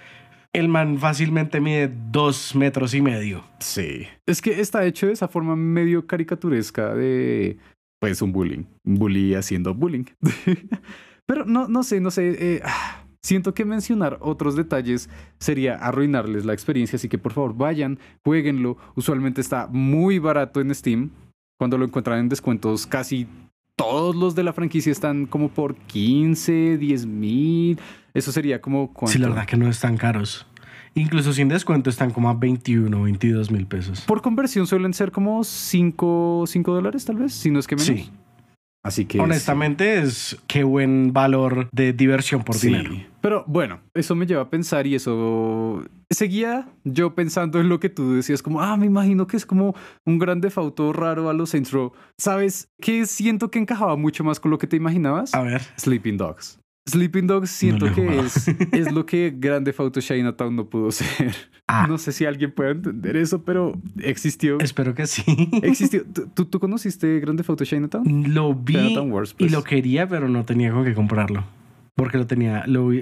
[0.53, 3.43] El man fácilmente mide dos metros y medio.
[3.59, 4.07] Sí.
[4.25, 7.57] Es que está hecho de esa forma medio caricaturesca de,
[7.99, 8.63] pues, un bullying.
[8.85, 10.05] Un bully haciendo bullying.
[11.25, 12.35] Pero no, no sé, no sé.
[12.39, 15.09] eh, ah, siento que mencionar otros detalles
[15.39, 18.77] sería arruinarles la experiencia, así que por favor vayan, jueguenlo.
[18.95, 21.09] Usualmente está muy barato en Steam.
[21.57, 23.27] Cuando lo encuentran en descuentos, casi
[23.75, 27.79] todos los de la franquicia están como por 15, 10 mil.
[28.13, 28.87] Eso sería como...
[28.87, 29.29] Sí, la ¿cuánto?
[29.29, 30.47] verdad que no están caros.
[30.93, 34.01] Incluso sin descuento están como a 21 o 22 mil pesos.
[34.01, 37.87] Por conversión suelen ser como 5 dólares, tal vez, si no es que menos.
[37.87, 38.09] Sí.
[38.85, 39.19] Así que.
[39.19, 42.67] Honestamente es qué buen valor de diversión por sí.
[42.67, 42.91] dinero.
[43.19, 45.83] Pero bueno, eso me lleva a pensar y eso.
[46.11, 49.73] Seguía yo pensando en lo que tú decías, como, ah, me imagino que es como
[50.05, 51.93] un gran defauto raro a los Saints Row.
[52.19, 53.07] ¿Sabes qué?
[53.07, 55.33] Siento que encajaba mucho más con lo que te imaginabas.
[55.33, 55.63] A ver.
[55.77, 56.59] Sleeping Dogs.
[56.87, 61.35] Sleeping Dogs siento que es, es lo que Grande Auto Chinatown no pudo ser.
[61.67, 61.87] Ah.
[61.87, 64.59] No sé si alguien puede entender eso, pero existió.
[64.59, 65.23] Espero que sí.
[65.63, 66.03] Existió.
[66.35, 68.35] ¿Tú- ¿Tú, conociste Grande Auto Chinatown?
[68.35, 69.51] Lo vi Chinatown Wars, y pues.
[69.51, 71.43] lo quería, pero no tenía con qué comprarlo.
[71.95, 72.93] Porque lo tenía, lo, o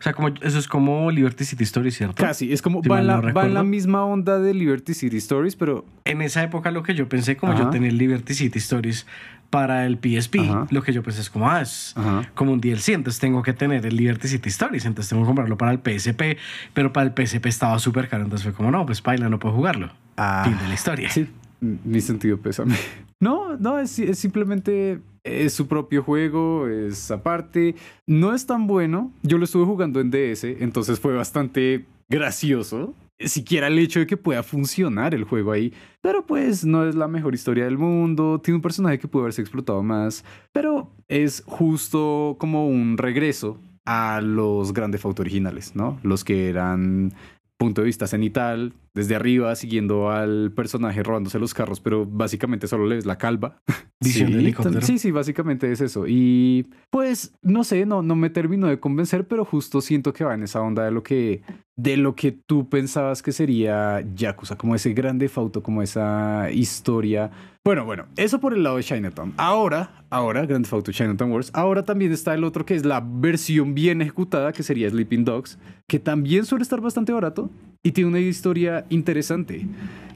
[0.00, 2.24] sea, como eso es como Liberty City Stories, ¿cierto?
[2.24, 4.94] Casi, es como Si va en, la, no va en la misma onda de Liberty
[4.94, 7.64] City Stories, pero En esa época lo que yo pensé, como Ajá.
[7.64, 9.06] yo tenía Liberty City Stories
[9.50, 10.66] para el PSP, Ajá.
[10.70, 12.30] lo que yo pensé es como, ah, es Ajá.
[12.34, 15.58] como un DLC, entonces tengo que tener el Liberty City Stories, entonces tengo que comprarlo
[15.58, 16.38] para el PSP,
[16.72, 19.54] pero para el PSP estaba súper caro, entonces fue como, no, pues paila, no puedo
[19.54, 19.90] jugarlo.
[20.16, 21.10] Ah, Fin de la historia.
[21.10, 21.28] Sí,
[21.60, 22.76] mi sentido pésame.
[23.20, 27.74] No, no, es, es simplemente es su propio juego, es aparte.
[28.06, 29.12] No es tan bueno.
[29.22, 32.94] Yo lo estuve jugando en DS, entonces fue bastante gracioso.
[33.20, 35.72] Siquiera el hecho de que pueda funcionar el juego ahí.
[36.00, 38.40] Pero pues no es la mejor historia del mundo.
[38.40, 40.24] Tiene un personaje que pudo haberse explotado más.
[40.52, 45.98] Pero es justo como un regreso a los grandes Auto originales, ¿no?
[46.02, 47.14] Los que eran
[47.58, 52.86] punto de vista cenital, desde arriba, siguiendo al personaje robándose los carros, pero básicamente solo
[52.86, 53.60] le ves la calva.
[54.00, 54.54] Visión sí.
[54.80, 56.04] Sí, sí, básicamente es eso.
[56.06, 60.34] Y pues, no sé, no, no me terminó de convencer, pero justo siento que va
[60.34, 61.42] en esa onda de lo que,
[61.76, 67.32] de lo que tú pensabas que sería Yakuza, como ese grande fauto, como esa historia.
[67.68, 69.34] Bueno, bueno, eso por el lado de Chinatown.
[69.36, 73.04] Ahora, ahora, Grand Theft Auto Chinatown Wars, ahora también está el otro que es la
[73.06, 77.50] versión bien ejecutada, que sería Sleeping Dogs, que también suele estar bastante barato
[77.82, 79.66] y tiene una historia interesante,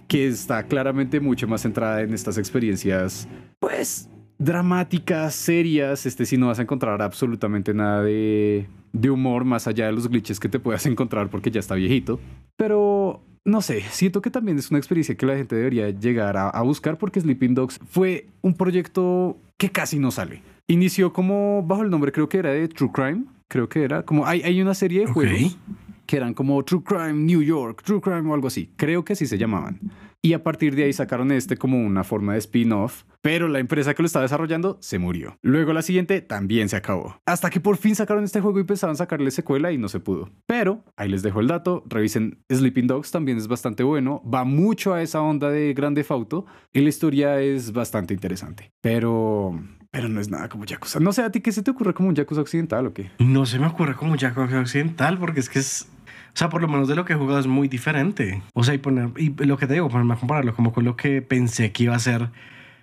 [0.09, 3.29] que está claramente mucho más centrada en estas experiencias,
[3.61, 6.07] pues, dramáticas, serias.
[6.07, 10.09] Este sí no vas a encontrar absolutamente nada de, de humor más allá de los
[10.09, 12.19] glitches que te puedas encontrar porque ya está viejito.
[12.57, 16.49] Pero no sé, siento que también es una experiencia que la gente debería llegar a,
[16.49, 20.43] a buscar porque Sleeping Dogs fue un proyecto que casi no sale.
[20.69, 24.27] Inició como bajo el nombre, creo que era de True Crime, creo que era como
[24.27, 25.59] hay, hay una serie de juegos
[26.07, 29.27] que eran como True Crime New York, True Crime o algo así, creo que así
[29.27, 29.79] se llamaban.
[30.25, 33.93] Y a partir de ahí sacaron este como una forma de spin-off, pero la empresa
[33.93, 35.37] que lo estaba desarrollando se murió.
[35.43, 37.21] Luego la siguiente también se acabó.
[37.27, 40.31] Hasta que por fin sacaron este juego y pensaban sacarle secuela y no se pudo.
[40.47, 44.95] Pero ahí les dejo el dato, revisen Sleeping Dogs, también es bastante bueno, va mucho
[44.95, 48.71] a esa onda de Grande Fauto y la historia es bastante interesante.
[48.81, 49.61] Pero...
[49.91, 51.01] Pero no es nada como Yakuza.
[51.01, 53.11] No sé, ¿a ti qué se te ocurre como un Yakuza occidental o qué?
[53.19, 55.87] No se me ocurre como Yakuza Occidental, porque es que es.
[56.35, 58.43] O sea, por lo menos de lo que he jugado es muy diferente.
[58.55, 60.97] O sea, y, poner, y lo que te digo, ponerme a compararlo como con lo
[60.97, 62.31] que pensé que iba a ser,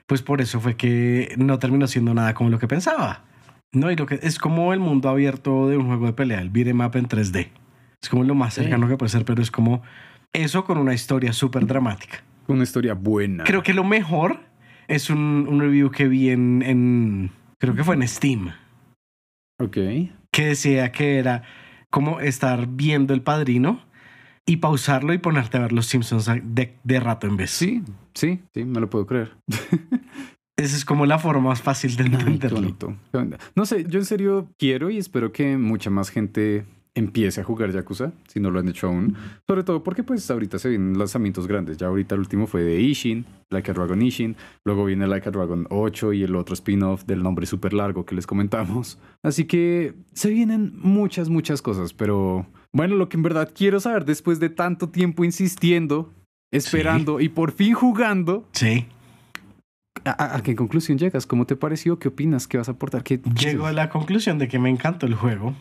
[0.06, 3.24] pues por eso fue que no terminó siendo nada como lo que pensaba.
[3.72, 6.50] No, y lo que es como el mundo abierto de un juego de pelea, el
[6.50, 7.50] beat'em up en 3D.
[8.02, 8.62] Es como lo más Sí.
[8.62, 9.82] cercano que puede ser, pero es como
[10.34, 12.24] eso con una historia súper dramática.
[12.48, 13.44] Una historia buena.
[13.44, 14.40] Creo que lo mejor
[14.88, 17.32] es un, un review que vi en, en.
[17.60, 18.52] Creo que fue en Steam.
[19.60, 19.78] Ok.
[20.32, 21.44] que decía que era
[21.90, 23.82] como estar viendo El Padrino
[24.46, 27.52] y pausarlo y ponerte a ver Los Simpsons de, de rato en vez.
[27.52, 27.84] Sí,
[28.14, 29.38] sí, sí, me lo puedo creer.
[30.58, 32.76] Esa es como la forma más fácil de entenderlo.
[33.56, 36.66] No sé, yo en serio quiero y espero que mucha más gente
[36.96, 39.16] empiece a jugar Yakuza, si no lo han hecho aún.
[39.48, 41.78] Sobre todo porque pues ahorita se vienen lanzamientos grandes.
[41.78, 44.36] Ya ahorita el último fue de Ishin, Like a Dragon Ishin.
[44.66, 48.16] Luego viene Like a Dragon 8 y el otro spin-off del nombre súper largo que
[48.16, 49.00] les comentamos.
[49.24, 51.94] Así que se vienen muchas, muchas cosas.
[51.94, 56.12] Pero bueno, lo que en verdad quiero saber después de tanto tiempo insistiendo,
[56.52, 58.88] esperando y por fin jugando, Sí.
[60.06, 61.26] ¿A, a- a qué conclusión llegas?
[61.28, 62.00] ¿Cómo te pareció?
[62.00, 62.48] ¿Qué opinas?
[62.48, 63.04] ¿Qué vas a aportar?
[63.04, 65.54] ¿Qué Llego a la conclusión de que me encantó el juego.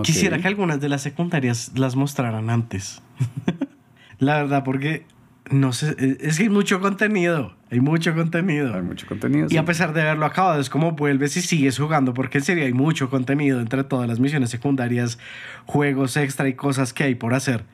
[0.00, 0.06] Ok.
[0.06, 3.02] Quisiera que algunas de las secundarias las mostraran antes.
[4.18, 5.04] la verdad, porque
[5.50, 7.54] no sé, es que hay mucho contenido.
[7.70, 8.74] Hay mucho contenido.
[8.74, 9.46] Hay mucho contenido.
[9.46, 9.56] Y sí.
[9.56, 12.72] a pesar de haberlo acabado, es como vuelves y sigues jugando, porque en serio hay
[12.72, 15.18] mucho contenido entre todas las misiones secundarias,
[15.64, 17.64] juegos extra y cosas que hay por hacer,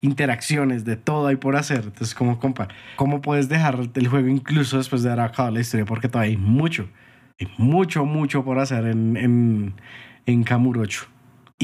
[0.00, 1.84] interacciones, de todo hay por hacer.
[1.84, 5.86] Entonces, como compa, ¿cómo puedes dejar el juego incluso después de haber acabado la historia?
[5.86, 6.88] Porque todavía hay mucho,
[7.40, 9.74] hay mucho, mucho por hacer en, en,
[10.26, 11.06] en Kamurocho.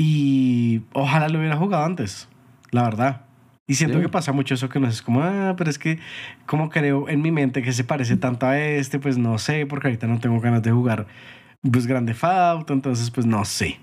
[0.00, 2.28] Y ojalá lo hubiera jugado antes,
[2.70, 3.22] la verdad.
[3.66, 4.02] Y siento Sí.
[4.02, 5.98] que pasa mucho eso que no es como, ah, pero es que
[6.46, 9.88] como creo en mi mente que se parece tanto a este, pues no sé, porque
[9.88, 11.08] ahorita no tengo ganas de jugar
[11.68, 13.80] pues Grande Auto, entonces pues no sé.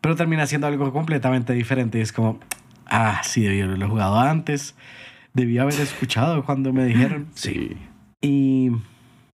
[0.00, 2.40] Pero termina siendo algo completamente diferente y es como,
[2.86, 4.74] ah, sí, debí haberlo jugado antes,
[5.34, 7.28] debí haber escuchado cuando me dijeron.
[7.34, 7.76] Sí.
[8.20, 8.72] Y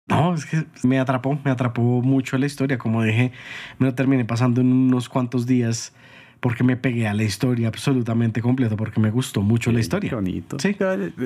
[0.09, 3.32] no, es que me atrapó, me atrapó mucho la historia, como dije,
[3.78, 5.94] me lo terminé pasando en unos cuantos días
[6.40, 10.14] porque me pegué a la historia absolutamente completo, porque me gustó mucho la Qué historia.
[10.14, 10.59] bonito.
[10.59, 10.76] Sí.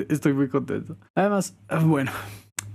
[0.07, 0.95] Estoy muy contento.
[1.13, 2.11] Además, ah, bueno,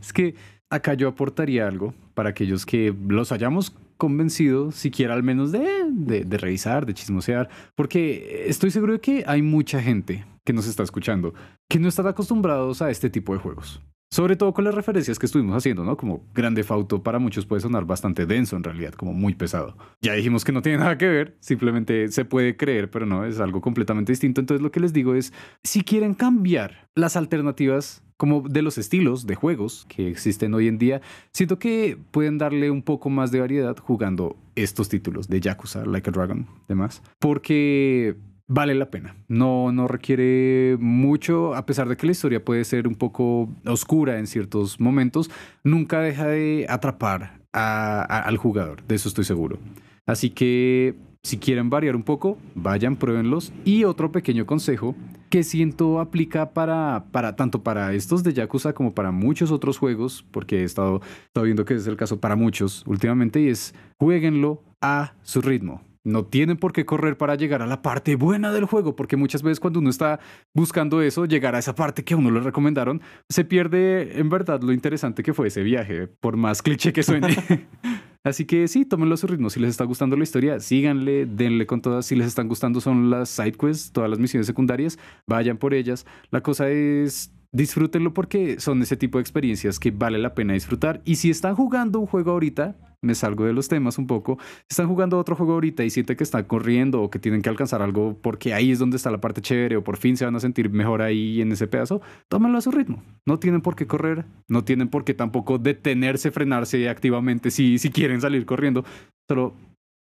[0.00, 0.34] es que
[0.68, 6.24] acá yo aportaría algo para aquellos que los hayamos convencido, siquiera al menos de, de,
[6.24, 10.82] de revisar, de chismosear, porque estoy seguro de que hay mucha gente que nos está
[10.82, 11.32] escuchando
[11.70, 13.80] que no están acostumbrados a este tipo de juegos.
[14.14, 15.96] Sobre todo con las referencias que estuvimos haciendo, ¿no?
[15.96, 19.76] Como Grande Fauto para muchos puede sonar bastante denso en realidad, como muy pesado.
[20.02, 23.40] Ya dijimos que no tiene nada que ver, simplemente se puede creer, pero no, es
[23.40, 24.40] algo completamente distinto.
[24.40, 25.32] Entonces lo que les digo es,
[25.64, 30.78] si quieren cambiar las alternativas como de los estilos de juegos que existen hoy en
[30.78, 31.00] día,
[31.32, 36.10] siento que pueden darle un poco más de variedad jugando estos títulos de Yakuza, Like
[36.10, 38.14] a Dragon, demás, porque
[38.47, 39.16] vale la pena.
[39.28, 44.18] No, no requiere mucho, a pesar de que la historia puede ser un poco oscura
[44.18, 45.30] en ciertos momentos,
[45.62, 49.59] nunca deja de atrapar al jugador, de eso estoy seguro.
[50.07, 53.53] Así que si quieren variar un poco, vayan, pruébenlos.
[53.64, 54.95] Y otro pequeño consejo
[55.30, 60.24] que siento aplica para, para tanto para estos de Yakuza como para muchos otros juegos,
[60.30, 64.62] porque he estado, estado viendo que es el caso para muchos últimamente, y es jueguenlo
[64.82, 65.82] a su ritmo.
[66.05, 69.42] No tienen por qué correr para llegar a la parte buena del juego, porque muchas
[69.42, 70.20] veces cuando uno está
[70.52, 74.62] buscando eso, llegar a esa parte que a uno le recomendaron, se pierde en verdad
[74.62, 77.36] lo interesante que fue ese viaje, por más cliché que suene.
[78.24, 79.50] Así que sí, tómenlo a su ritmo.
[79.50, 82.07] Si les está gustando la historia, síganle, denle con todas.
[82.07, 86.07] Si les están gustando son las side quests, todas las misiones secundarias, vayan por ellas.
[86.30, 91.02] La cosa es disfrútenlo porque son ese tipo de experiencias que vale la pena disfrutar.
[91.05, 94.38] Y si están jugando un juego ahorita, me salgo de los temas un poco,
[94.68, 97.82] están jugando otro juego ahorita y sienten que están corriendo o que tienen que alcanzar
[97.82, 100.40] algo porque ahí es donde está la parte chévere o por fin se van a
[100.40, 103.02] sentir mejor ahí en ese pedazo, tómenlo a su ritmo.
[103.26, 107.90] No tienen por qué correr, no tienen por qué tampoco detenerse, frenarse activamente si, si
[107.90, 108.84] quieren salir corriendo.
[109.28, 109.55] Solo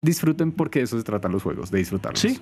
[0.02, 2.20] disfruten porque eso se trata los juegos, de disfrutarlos.
[2.20, 2.38] Sí,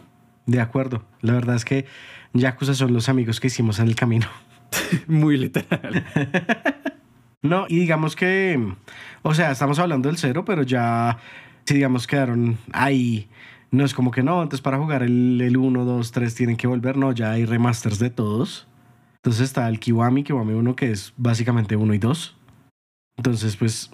[0.47, 1.05] de acuerdo.
[1.21, 1.87] La verdad es que
[2.33, 4.27] Yakuza son los amigos que hicimos en el camino.
[5.07, 6.05] Muy literal.
[7.43, 8.75] no, y digamos que,
[9.23, 11.19] o sea, estamos hablando del cero, pero ya,
[11.65, 13.29] si digamos quedaron ahí,
[13.71, 16.67] no es como que no, entonces para jugar el, el 1, 2, 3 tienen que
[16.67, 18.67] volver, no, ya hay remasters de todos.
[19.17, 22.37] Entonces está el Kiwami, Kiwami 1, que es básicamente 1 y 2.
[23.17, 23.91] Entonces, pues,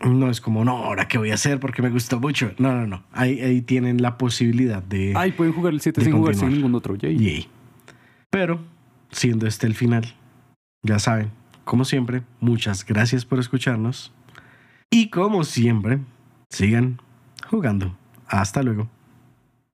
[0.00, 2.52] no es como, no, ahora qué voy a hacer porque me gustó mucho.
[2.58, 3.04] No, no, no.
[3.12, 5.14] Ahí, ahí tienen la posibilidad de.
[5.16, 6.96] Ahí pueden jugar el 7 sin jugar sin ningún otro.
[6.96, 7.48] Yay.
[8.28, 8.60] Pero,
[9.10, 10.14] siendo este el final,
[10.82, 11.30] ya saben,
[11.64, 14.12] como siempre, muchas gracias por escucharnos.
[14.90, 15.98] Y como siempre,
[16.50, 17.00] sigan
[17.48, 17.96] jugando.
[18.26, 18.88] Hasta luego.